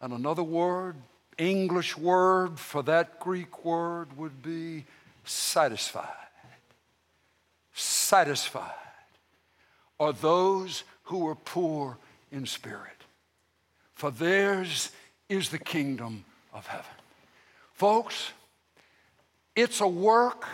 [0.00, 0.96] and another word,
[1.38, 4.84] English word for that Greek word would be
[5.24, 6.08] satisfied.
[7.72, 8.70] Satisfied
[9.98, 11.98] are those who are poor
[12.30, 13.04] in spirit,
[13.94, 14.90] for theirs
[15.28, 16.86] is the kingdom of heaven.
[17.74, 18.32] Folks,
[19.56, 20.46] it's a work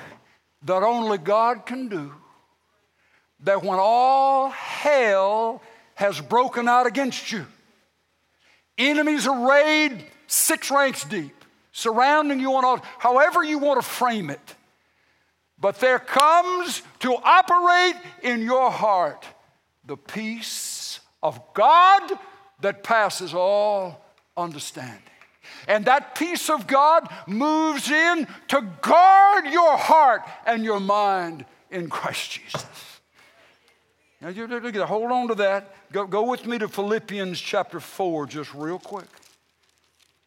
[0.63, 2.13] that only God can do.
[3.45, 5.63] That when all hell
[5.95, 7.47] has broken out against you,
[8.77, 14.55] enemies arrayed six ranks deep, surrounding you on all, however you want to frame it.
[15.61, 19.27] But there comes to operate in your heart
[19.85, 22.13] the peace of God
[22.61, 24.05] that passes all
[24.37, 25.03] understanding.
[25.69, 31.91] And that peace of God moves in to guard your heart and your mind in
[31.91, 32.67] Christ Jesus.
[34.21, 34.47] Now, you
[34.85, 35.75] hold on to that.
[35.93, 39.09] Go, go with me to Philippians chapter 4, just real quick.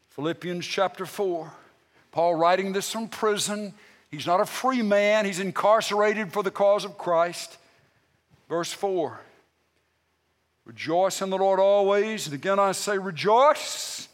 [0.10, 1.52] Philippians chapter 4.
[2.12, 3.74] Paul writing this from prison.
[4.14, 7.58] He's not a free man, he's incarcerated for the cause of Christ.
[8.48, 9.20] Verse 4
[10.66, 12.28] Rejoice in the Lord always.
[12.28, 14.08] And again I say, rejoice.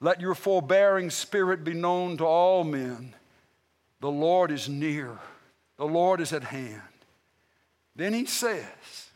[0.00, 3.14] Let your forbearing spirit be known to all men.
[4.00, 5.18] The Lord is near,
[5.78, 6.82] the Lord is at hand.
[7.96, 9.08] Then he says,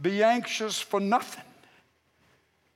[0.00, 1.42] Be anxious for nothing,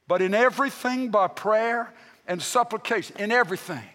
[0.09, 1.95] but in everything by prayer
[2.27, 3.17] and supplication.
[3.21, 3.89] In everything.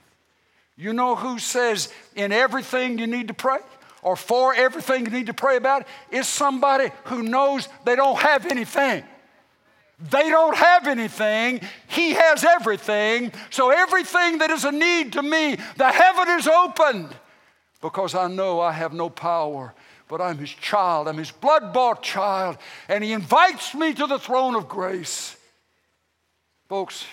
[0.76, 3.60] You know who says in everything you need to pray?
[4.02, 5.88] Or for everything you need to pray about?
[6.12, 9.04] Is somebody who knows they don't have anything.
[10.10, 11.62] They don't have anything.
[11.88, 13.32] He has everything.
[13.50, 17.16] So, everything that is a need to me, the heaven is opened
[17.82, 19.74] because I know I have no power,
[20.10, 21.08] but I'm His child.
[21.08, 22.58] I'm His blood bought child.
[22.90, 25.38] And He invites me to the throne of grace.
[26.68, 27.06] Folks,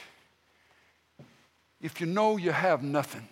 [1.81, 3.29] if you know you have nothing,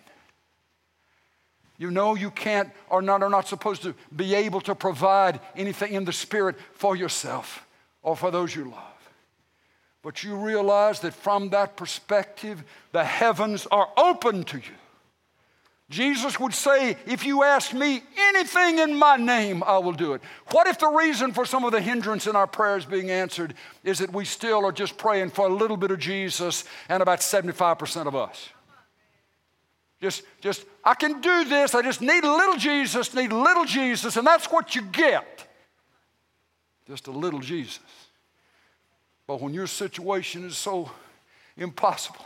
[1.79, 5.93] you know you can't or not are not supposed to be able to provide anything
[5.93, 7.65] in the spirit for yourself
[8.03, 8.83] or for those you love.
[10.01, 14.75] But you realize that from that perspective, the heavens are open to you.
[15.89, 20.21] Jesus would say, If you ask me anything in my name, I will do it.
[20.51, 23.99] What if the reason for some of the hindrance in our prayers being answered is
[23.99, 28.05] that we still are just praying for a little bit of Jesus and about 75%
[28.05, 28.49] of us?
[30.01, 33.65] Just, just, I can do this, I just need a little Jesus, need a little
[33.65, 35.45] Jesus, and that's what you get.
[36.87, 37.79] Just a little Jesus.
[39.27, 40.89] But when your situation is so
[41.57, 42.25] impossible,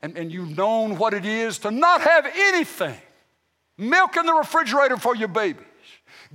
[0.00, 2.96] and, and you've known what it is to not have anything
[3.76, 5.64] milk in the refrigerator for your babies,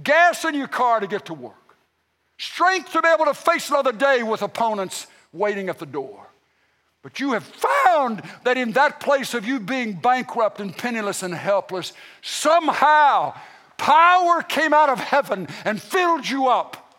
[0.01, 1.75] gas in your car to get to work,
[2.37, 6.28] strength to be able to face another day with opponents waiting at the door.
[7.09, 11.33] But you have found that in that place of you being bankrupt and penniless and
[11.33, 13.35] helpless, somehow
[13.77, 16.89] power came out of heaven and filled you up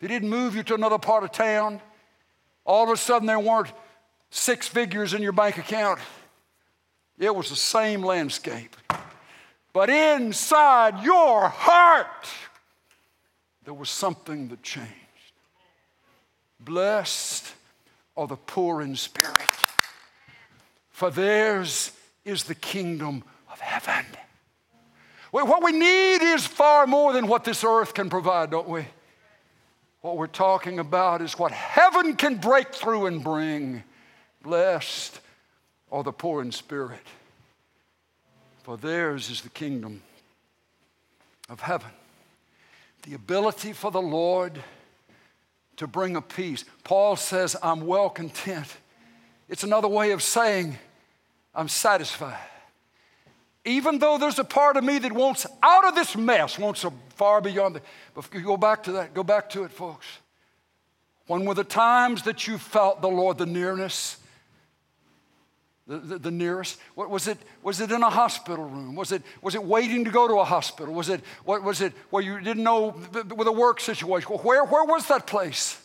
[0.00, 1.80] they didn't move you to another part of town.
[2.64, 3.72] All of a sudden, there weren't
[4.30, 6.00] six figures in your bank account.
[7.18, 8.76] It was the same landscape.
[9.72, 12.26] But inside your heart,
[13.64, 14.92] there was something that changed.
[16.60, 17.52] Blessed
[18.16, 19.36] are the poor in spirit,
[20.90, 21.92] for theirs
[22.24, 24.04] is the kingdom of heaven.
[25.30, 28.86] What we need is far more than what this earth can provide, don't we?
[30.00, 33.82] What we're talking about is what heaven can break through and bring.
[34.42, 35.20] Blessed
[35.92, 37.06] are the poor in spirit,
[38.62, 40.02] for theirs is the kingdom
[41.48, 41.90] of heaven.
[43.02, 44.62] The ability for the Lord
[45.76, 46.64] to bring a peace.
[46.84, 48.76] Paul says, I'm well content.
[49.48, 50.78] It's another way of saying,
[51.54, 52.38] I'm satisfied.
[53.64, 56.92] Even though there's a part of me that wants out of this mess, wants so
[57.16, 57.82] far beyond the.
[58.14, 60.06] But go back to that, go back to it, folks.
[61.26, 64.18] When were the times that you felt the Lord, the nearness?
[65.88, 66.80] The, the, nearest?
[66.96, 68.96] What, was, it, was it in a hospital room?
[68.96, 70.92] Was it, was it waiting to go to a hospital?
[70.92, 74.28] Was it, what, was it where you didn't know with a work situation?
[74.28, 75.80] Where, where was that place?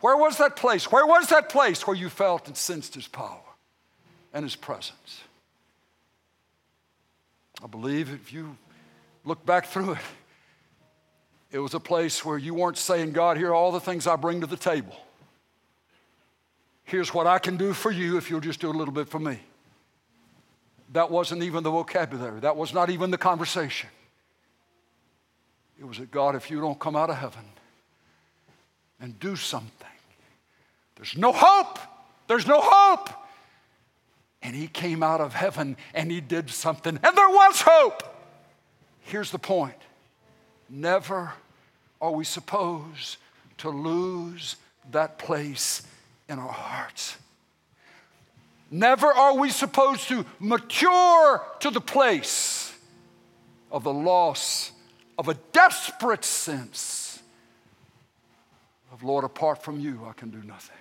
[0.00, 0.90] Where was that place?
[0.90, 3.38] Where was that place where you felt and sensed His power
[4.32, 5.20] and His presence?
[7.62, 8.56] I believe if you
[9.24, 9.98] look back through it,
[11.52, 14.16] it was a place where you weren't saying, God, here are all the things I
[14.16, 14.96] bring to the table.
[16.90, 19.20] Here's what I can do for you if you'll just do a little bit for
[19.20, 19.38] me.
[20.92, 23.88] That wasn't even the vocabulary, that was not even the conversation.
[25.78, 27.44] It was that God, if you don't come out of heaven
[29.00, 29.86] and do something,
[30.96, 31.78] there's no hope.
[32.26, 33.08] There's no hope.
[34.42, 38.02] And he came out of heaven and he did something, and there was hope.
[39.02, 39.76] Here's the point
[40.68, 41.34] never
[42.00, 43.18] are we supposed
[43.58, 44.56] to lose
[44.90, 45.82] that place
[46.30, 47.16] in our hearts.
[48.70, 52.72] Never are we supposed to mature to the place
[53.70, 54.70] of the loss
[55.18, 57.20] of a desperate sense
[58.92, 60.76] of, Lord, apart from you, I can do nothing.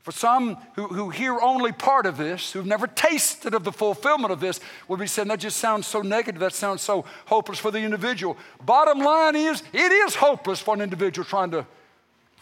[0.00, 4.32] For some who, who hear only part of this, who've never tasted of the fulfillment
[4.32, 4.58] of this,
[4.88, 8.36] would be saying that just sounds so negative, that sounds so hopeless for the individual.
[8.64, 11.64] Bottom line is, it is hopeless for an individual trying to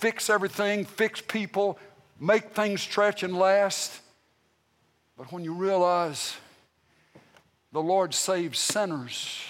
[0.01, 1.78] fix everything, fix people,
[2.18, 4.01] make things stretch and last.
[5.18, 6.36] But when you realize
[7.70, 9.42] the Lord saved sinners,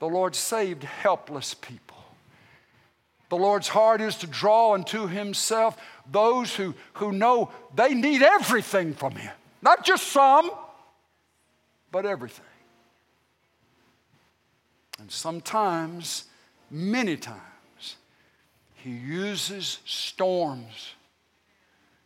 [0.00, 1.96] the Lord saved helpless people,
[3.30, 5.78] the Lord's heart is to draw unto Himself
[6.12, 9.32] those who, who know they need everything from Him.
[9.62, 10.50] Not just some,
[11.90, 12.44] but everything.
[15.00, 16.24] And sometimes,
[16.70, 17.40] many times,
[18.86, 20.94] He uses storms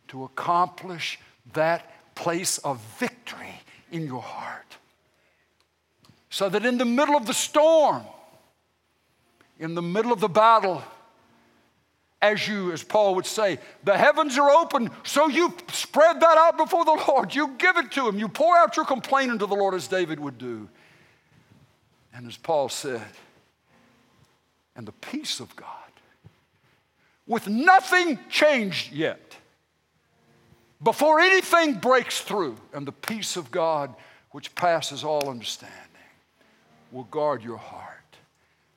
[0.07, 1.19] to accomplish
[1.53, 3.53] that place of victory
[3.91, 4.77] in your heart.
[6.31, 8.01] So that in the middle of the storm,
[9.59, 10.81] in the middle of the battle,
[12.19, 16.57] as you, as Paul would say, the heavens are open, so you spread that out
[16.57, 17.35] before the Lord.
[17.35, 18.17] You give it to Him.
[18.17, 20.67] You pour out your complaint to the Lord as David would do.
[22.11, 23.05] And as Paul said,
[24.75, 25.80] and the peace of God,
[27.31, 29.37] with nothing changed yet,
[30.83, 33.95] before anything breaks through, and the peace of God,
[34.31, 35.77] which passes all understanding,
[36.91, 38.17] will guard your heart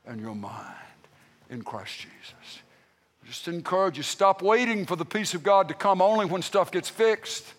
[0.07, 0.63] and your mind
[1.51, 2.63] in Christ Jesus.
[3.27, 6.71] Just encourage you, stop waiting for the peace of God to come only when stuff
[6.71, 7.54] gets fixed.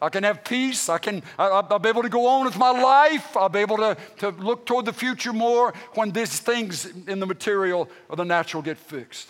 [0.00, 0.88] I can have peace.
[0.88, 3.36] I can, I, will be able to go on with my life.
[3.36, 7.26] I'll be able to, to look toward the future more when these things in the
[7.26, 9.28] material or the natural get fixed.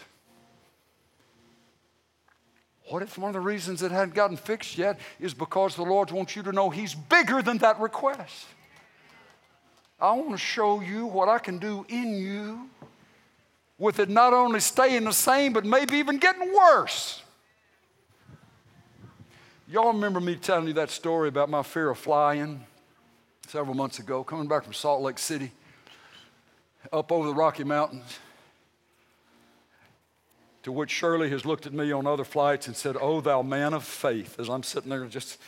[2.88, 6.10] What if one of the reasons it hadn't gotten fixed yet is because the Lord
[6.10, 8.46] wants you to know He's bigger than that request?
[10.00, 12.70] I want to show you what I can do in you
[13.78, 17.22] with it not only staying the same, but maybe even getting worse.
[19.70, 22.64] Y'all remember me telling you that story about my fear of flying
[23.48, 25.52] several months ago, coming back from Salt Lake City,
[26.90, 28.18] up over the Rocky Mountains,
[30.62, 33.74] to which Shirley has looked at me on other flights and said, Oh, thou man
[33.74, 35.38] of faith, as I'm sitting there just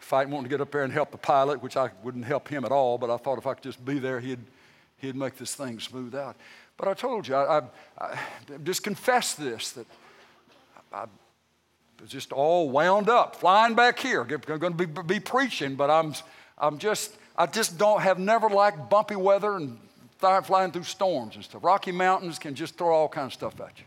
[0.00, 2.64] fighting, wanting to get up there and help the pilot, which I wouldn't help him
[2.64, 4.40] at all, but I thought if I could just be there, he'd,
[4.96, 6.34] he'd make this thing smooth out.
[6.76, 7.62] But I told you, I, I,
[8.00, 8.18] I
[8.64, 9.86] just confessed this that
[10.92, 11.04] I,
[12.06, 14.22] just all wound up, flying back here.
[14.22, 16.14] I'm going to be, be preaching, but I'm,
[16.56, 19.78] I'm just, I just don't have never liked bumpy weather and
[20.18, 21.62] flying through storms and stuff.
[21.64, 23.84] Rocky Mountains can just throw all kinds of stuff at you.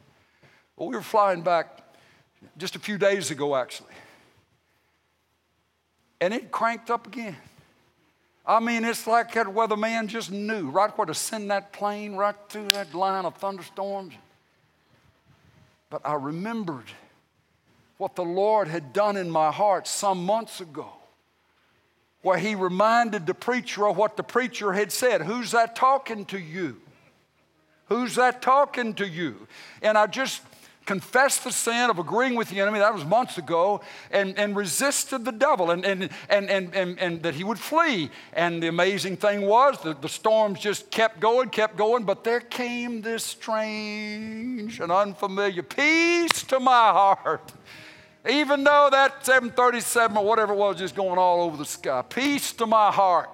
[0.75, 1.79] Well, we were flying back
[2.57, 3.93] just a few days ago, actually,
[6.19, 7.37] and it cranked up again.
[8.45, 12.35] I mean, it's like that weatherman just knew right where to send that plane right
[12.49, 14.15] through that line of thunderstorms.
[15.89, 16.85] But I remembered
[18.01, 20.89] what the Lord had done in my heart some months ago,
[22.23, 25.21] where He reminded the preacher of what the preacher had said.
[25.21, 26.81] Who's that talking to you?
[27.89, 29.47] Who's that talking to you?
[29.83, 30.41] And I just
[30.87, 35.23] confessed the sin of agreeing with the enemy, that was months ago, and, and resisted
[35.23, 38.09] the devil and, and, and, and, and, and that he would flee.
[38.33, 42.39] And the amazing thing was that the storms just kept going, kept going, but there
[42.39, 47.53] came this strange and unfamiliar peace to my heart.
[48.29, 52.53] Even though that 737 or whatever it was just going all over the sky, peace
[52.53, 53.29] to my heart.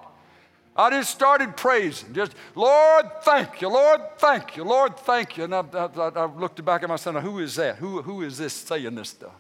[0.76, 2.14] I just started praising.
[2.14, 3.68] Just, Lord, thank you.
[3.68, 4.64] Lord, thank you.
[4.64, 5.46] Lord, thank you.
[5.46, 7.78] And I, I, I looked back at myself, who is that?
[7.78, 9.34] Who, who is this saying this stuff?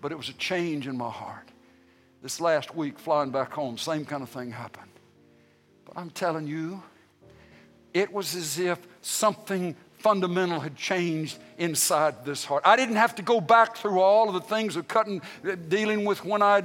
[0.00, 1.48] But it was a change in my heart.
[2.22, 4.90] This last week, flying back home, same kind of thing happened.
[5.84, 6.82] But I'm telling you,
[7.94, 12.62] it was as if something fundamental had changed inside this heart.
[12.64, 15.20] I didn't have to go back through all of the things of cutting,
[15.68, 16.62] dealing with when I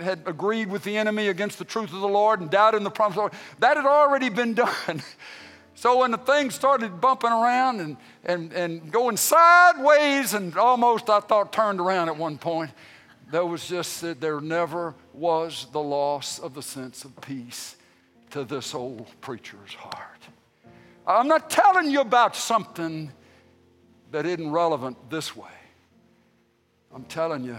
[0.00, 3.12] had agreed with the enemy against the truth of the Lord and doubted the promise
[3.12, 3.32] of the Lord.
[3.60, 5.02] That had already been done.
[5.78, 11.20] So when the thing started bumping around and, and, and going sideways and almost, I
[11.20, 12.70] thought, turned around at one point,
[13.30, 17.76] there was just that there never was the loss of the sense of peace
[18.30, 20.15] to this old preacher's heart.
[21.06, 23.12] I'm not telling you about something
[24.10, 25.48] that isn't relevant this way.
[26.94, 27.56] I'm telling you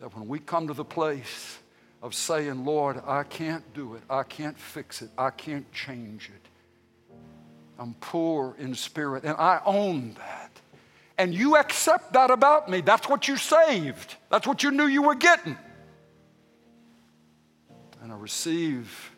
[0.00, 1.58] that when we come to the place
[2.02, 6.48] of saying, Lord, I can't do it, I can't fix it, I can't change it,
[7.78, 10.50] I'm poor in spirit, and I own that.
[11.18, 12.80] And you accept that about me.
[12.80, 15.56] That's what you saved, that's what you knew you were getting.
[18.02, 19.12] And I receive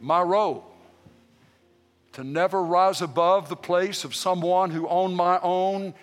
[0.00, 0.69] my role
[2.20, 5.94] to never rise above the place of someone who on my own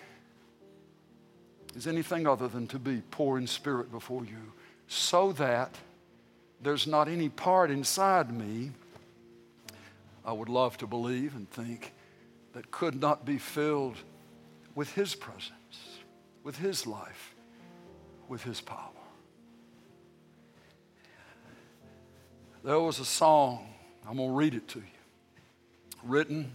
[1.76, 4.52] is anything other than to be poor in spirit before you,
[4.88, 5.76] so that
[6.60, 8.72] there's not any part inside me
[10.24, 11.92] I would love to believe and think
[12.52, 13.96] that could not be filled
[14.74, 16.00] with His presence,
[16.42, 17.36] with His life,
[18.28, 18.90] with His power.
[22.64, 23.68] There was a song,
[24.04, 24.97] I'm going to read it to you
[26.02, 26.54] written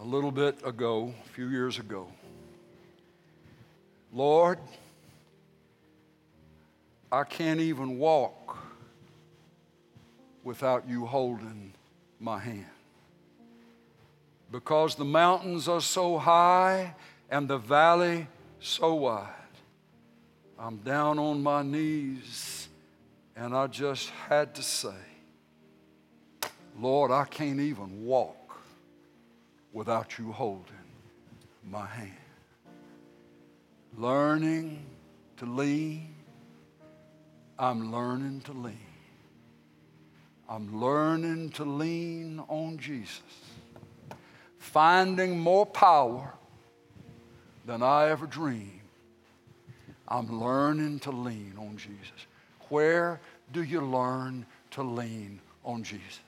[0.00, 2.08] a little bit ago, a few years ago.
[4.12, 4.58] Lord,
[7.12, 8.58] I can't even walk
[10.42, 11.72] without you holding
[12.18, 12.66] my hand.
[14.50, 16.94] Because the mountains are so high
[17.30, 18.26] and the valley
[18.58, 19.28] so wide.
[20.58, 22.68] I'm down on my knees
[23.36, 24.94] and I just had to say,
[26.80, 28.58] Lord, I can't even walk
[29.72, 30.64] without you holding
[31.68, 32.12] my hand.
[33.98, 34.82] Learning
[35.36, 36.14] to lean,
[37.58, 38.78] I'm learning to lean.
[40.48, 43.22] I'm learning to lean on Jesus,
[44.58, 46.32] finding more power
[47.66, 48.80] than I ever dreamed.
[50.08, 52.26] I'm learning to lean on Jesus.
[52.68, 53.20] Where
[53.52, 56.20] do you learn to lean on Jesus?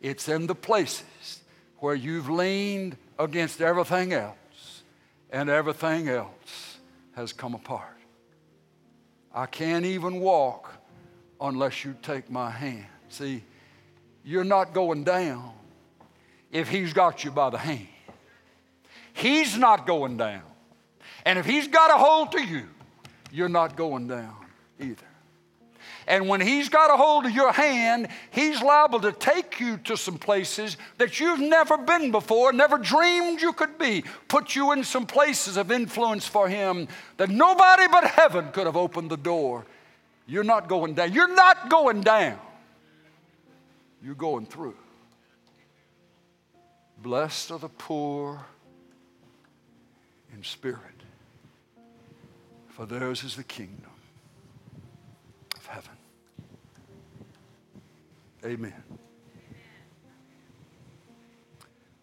[0.00, 1.40] It's in the places
[1.78, 4.82] where you've leaned against everything else
[5.30, 6.78] and everything else
[7.14, 7.96] has come apart.
[9.34, 10.72] I can't even walk
[11.40, 12.86] unless you take my hand.
[13.08, 13.42] See,
[14.24, 15.52] you're not going down
[16.50, 17.88] if He's got you by the hand.
[19.12, 20.42] He's not going down.
[21.24, 22.68] And if He's got a hold to you,
[23.30, 24.34] you're not going down
[24.80, 25.05] either.
[26.06, 29.96] And when He's got a hold of your hand, He's liable to take you to
[29.96, 34.84] some places that you've never been before, never dreamed you could be, put you in
[34.84, 36.86] some places of influence for Him
[37.16, 39.66] that nobody but heaven could have opened the door.
[40.26, 41.12] You're not going down.
[41.12, 42.38] You're not going down.
[44.02, 44.76] You're going through.
[47.02, 48.44] Blessed are the poor
[50.34, 50.80] in spirit,
[52.68, 53.90] for theirs is the kingdom.
[58.46, 58.82] Amen.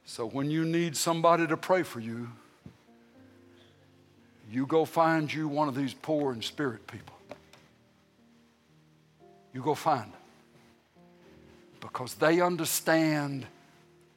[0.04, 2.30] So when you need somebody to pray for you,
[4.52, 7.16] you go find you one of these poor in spirit people.
[9.54, 10.20] You go find them.
[11.80, 13.46] Because they understand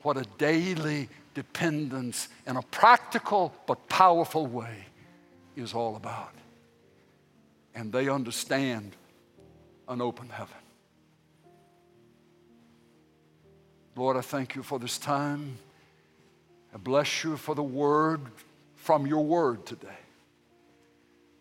[0.02, 4.86] what a daily dependence in a practical but powerful way
[5.56, 6.32] is all about.
[7.74, 8.96] And they understand
[9.88, 10.65] an open heaven.
[13.96, 15.56] Lord, I thank you for this time.
[16.74, 18.20] I bless you for the word
[18.76, 19.88] from your word today.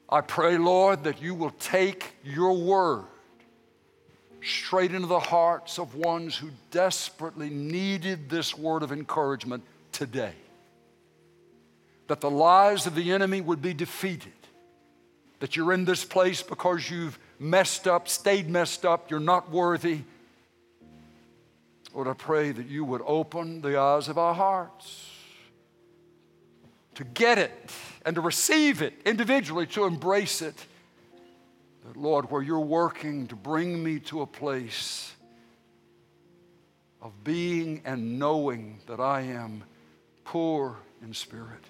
[0.08, 3.04] I pray, Lord, that you will take your word
[4.42, 10.34] straight into the hearts of ones who desperately needed this word of encouragement today.
[12.08, 14.32] That the lies of the enemy would be defeated.
[15.42, 20.04] That you're in this place because you've messed up, stayed messed up, you're not worthy
[21.96, 25.10] Lord, I pray that you would open the eyes of our hearts
[26.96, 27.72] to get it
[28.06, 30.66] and to receive it individually, to embrace it.
[31.86, 35.14] That, Lord, where you're working to bring me to a place
[37.02, 39.64] of being and knowing that I am
[40.26, 41.64] poor in spirit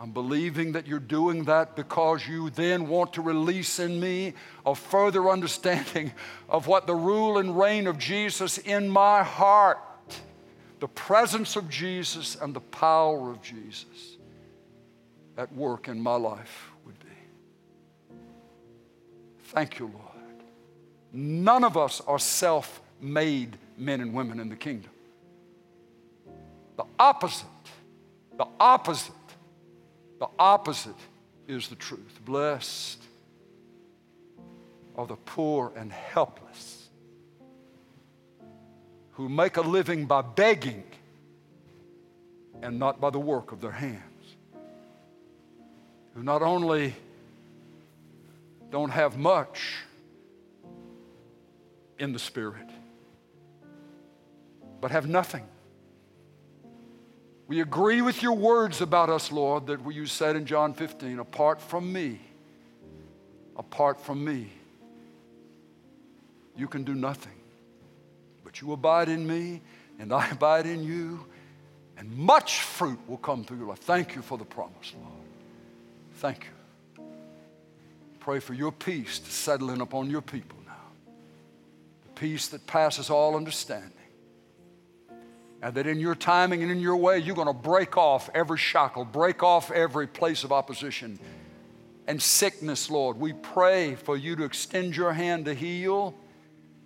[0.00, 4.34] I'm believing that you're doing that because you then want to release in me
[4.64, 6.12] a further understanding
[6.48, 9.78] of what the rule and reign of Jesus in my heart,
[10.78, 14.16] the presence of Jesus and the power of Jesus
[15.36, 18.14] at work in my life would be.
[19.46, 20.04] Thank you, Lord.
[21.12, 24.90] None of us are self made men and women in the kingdom.
[26.76, 27.46] The opposite,
[28.36, 29.14] the opposite
[30.18, 30.94] the opposite
[31.46, 32.20] is the truth.
[32.24, 33.02] Blessed
[34.96, 36.88] are the poor and helpless
[39.12, 40.84] who make a living by begging
[42.62, 44.36] and not by the work of their hands,
[46.14, 46.94] who not only
[48.70, 49.76] don't have much
[51.98, 52.68] in the Spirit,
[54.80, 55.46] but have nothing.
[57.48, 61.62] We agree with your words about us, Lord, that you said in John 15, apart
[61.62, 62.20] from me,
[63.56, 64.52] apart from me,
[66.54, 67.32] you can do nothing.
[68.44, 69.62] But you abide in me,
[69.98, 71.24] and I abide in you,
[71.96, 73.78] and much fruit will come through your life.
[73.78, 75.12] Thank you for the promise, Lord.
[76.16, 77.04] Thank you.
[78.20, 81.12] Pray for your peace to settle in upon your people now.
[82.02, 83.92] The peace that passes all understanding.
[85.60, 88.58] And that in your timing and in your way, you're going to break off every
[88.58, 91.18] shackle, break off every place of opposition
[92.06, 93.18] and sickness, Lord.
[93.18, 96.14] We pray for you to extend your hand to heal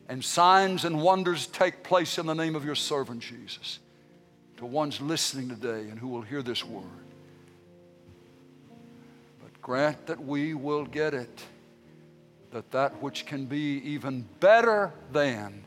[0.08, 3.78] and signs and wonders take place in the name of your servant Jesus
[4.56, 6.84] to ones listening today and who will hear this word.
[9.42, 11.44] But grant that we will get it,
[12.50, 15.64] that that which can be even better than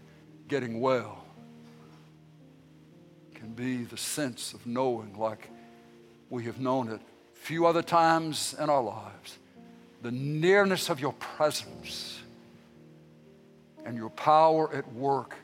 [0.47, 1.24] getting well
[3.55, 5.49] be the sense of knowing like
[6.29, 7.01] we have known it
[7.33, 9.37] few other times in our lives
[10.01, 12.19] the nearness of your presence
[13.85, 15.35] and your power at work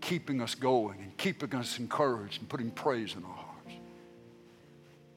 [0.00, 3.74] keeping us going and keeping us encouraged and putting praise in our hearts.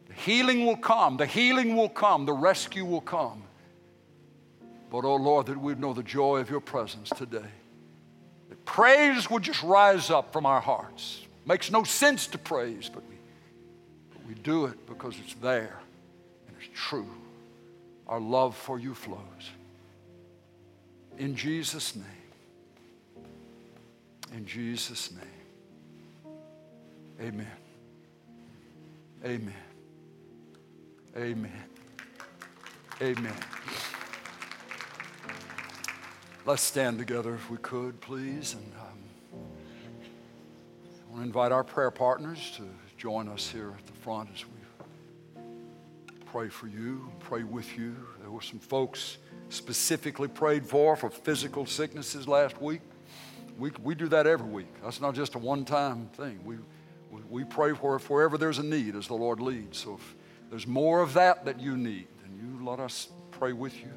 [0.08, 3.44] The healing will come, the healing will come, the rescue will come.
[4.92, 7.50] But, oh Lord, that we'd know the joy of your presence today.
[8.50, 11.23] That praise would just rise up from our hearts.
[11.46, 13.16] Makes no sense to praise, but we,
[14.12, 15.80] but we do it because it's there
[16.48, 17.10] and it's true.
[18.08, 19.20] Our love for you flows.
[21.18, 22.06] In Jesus' name.
[24.34, 25.22] In Jesus' name.
[27.22, 27.52] Amen.
[29.24, 29.54] Amen.
[31.16, 31.64] Amen.
[33.02, 33.36] Amen.
[36.46, 38.56] Let's stand together if we could, please.
[38.56, 39.03] And um,
[41.14, 42.64] want to invite our prayer partners to
[42.98, 45.44] join us here at the front as we
[46.26, 47.96] pray for you, pray with you.
[48.20, 52.82] There were some folks specifically prayed for for physical sicknesses last week.
[53.60, 54.74] We, we do that every week.
[54.84, 56.40] That's not just a one time thing.
[56.44, 56.56] We,
[57.12, 59.78] we, we pray for wherever there's a need as the Lord leads.
[59.78, 60.16] So if
[60.50, 63.94] there's more of that that you need, then you let us pray with you.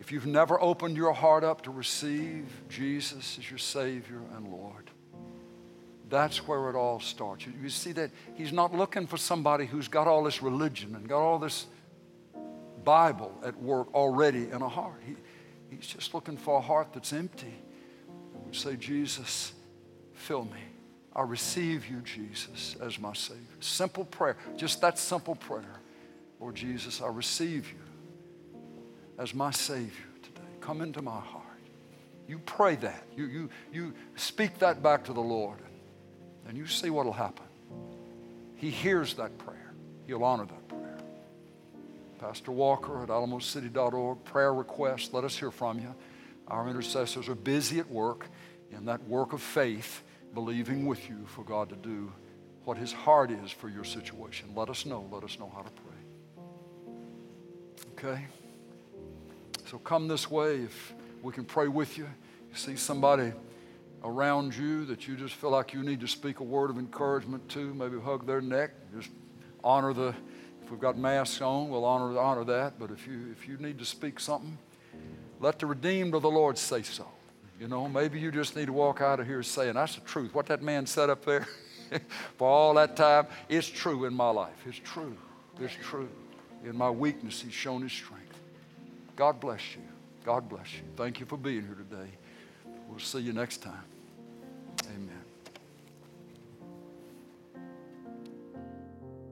[0.00, 4.90] If you've never opened your heart up to receive Jesus as your Savior and Lord,
[6.08, 7.46] that's where it all starts.
[7.46, 11.20] You, see that He's not looking for somebody who's got all this religion and got
[11.20, 11.66] all this
[12.84, 15.00] Bible at work already in a heart.
[15.06, 15.16] He,
[15.74, 17.54] he's just looking for a heart that's empty
[18.44, 19.52] And say, Jesus,
[20.12, 20.60] fill me.
[21.16, 23.40] I receive you, Jesus, as my Savior.
[23.60, 25.80] Simple prayer, just that simple prayer.
[26.40, 28.60] Lord Jesus, I receive you
[29.18, 30.40] as my Savior today.
[30.60, 31.44] Come into my heart.
[32.26, 33.04] You pray that.
[33.16, 35.58] You, you, you speak that back to the Lord,
[36.46, 37.46] and you see what will happen.
[38.56, 39.72] He hears that prayer,
[40.06, 40.98] He'll honor that prayer.
[42.18, 45.94] Pastor Walker at alamocity.org, prayer requests, let us hear from you.
[46.48, 48.26] Our intercessors are busy at work
[48.70, 50.02] in that work of faith,
[50.34, 52.12] believing with you for God to do
[52.64, 54.48] what His heart is for your situation.
[54.54, 55.06] Let us know.
[55.10, 55.94] Let us know how to pray.
[58.12, 58.24] Okay?
[59.66, 62.06] So come this way if we can pray with you.
[62.50, 63.32] You see somebody
[64.04, 67.48] around you that you just feel like you need to speak a word of encouragement
[67.48, 69.10] to, maybe hug their neck, just
[69.64, 70.14] honor the
[70.62, 72.78] if we've got masks on, we'll honor honor that.
[72.78, 74.56] But if you if you need to speak something,
[75.40, 77.06] let the redeemed of the Lord say so.
[77.60, 80.34] You know, maybe you just need to walk out of here saying, That's the truth.
[80.34, 81.46] What that man said up there
[82.38, 84.56] for all that time, it's true in my life.
[84.66, 85.16] It's true.
[85.60, 86.08] It's true.
[86.64, 88.38] In my weakness, He's shown His strength.
[89.16, 89.82] God bless you.
[90.24, 90.82] God bless you.
[90.96, 92.10] Thank you for being here today.
[92.88, 93.93] We'll see you next time.
[94.82, 95.13] Amen.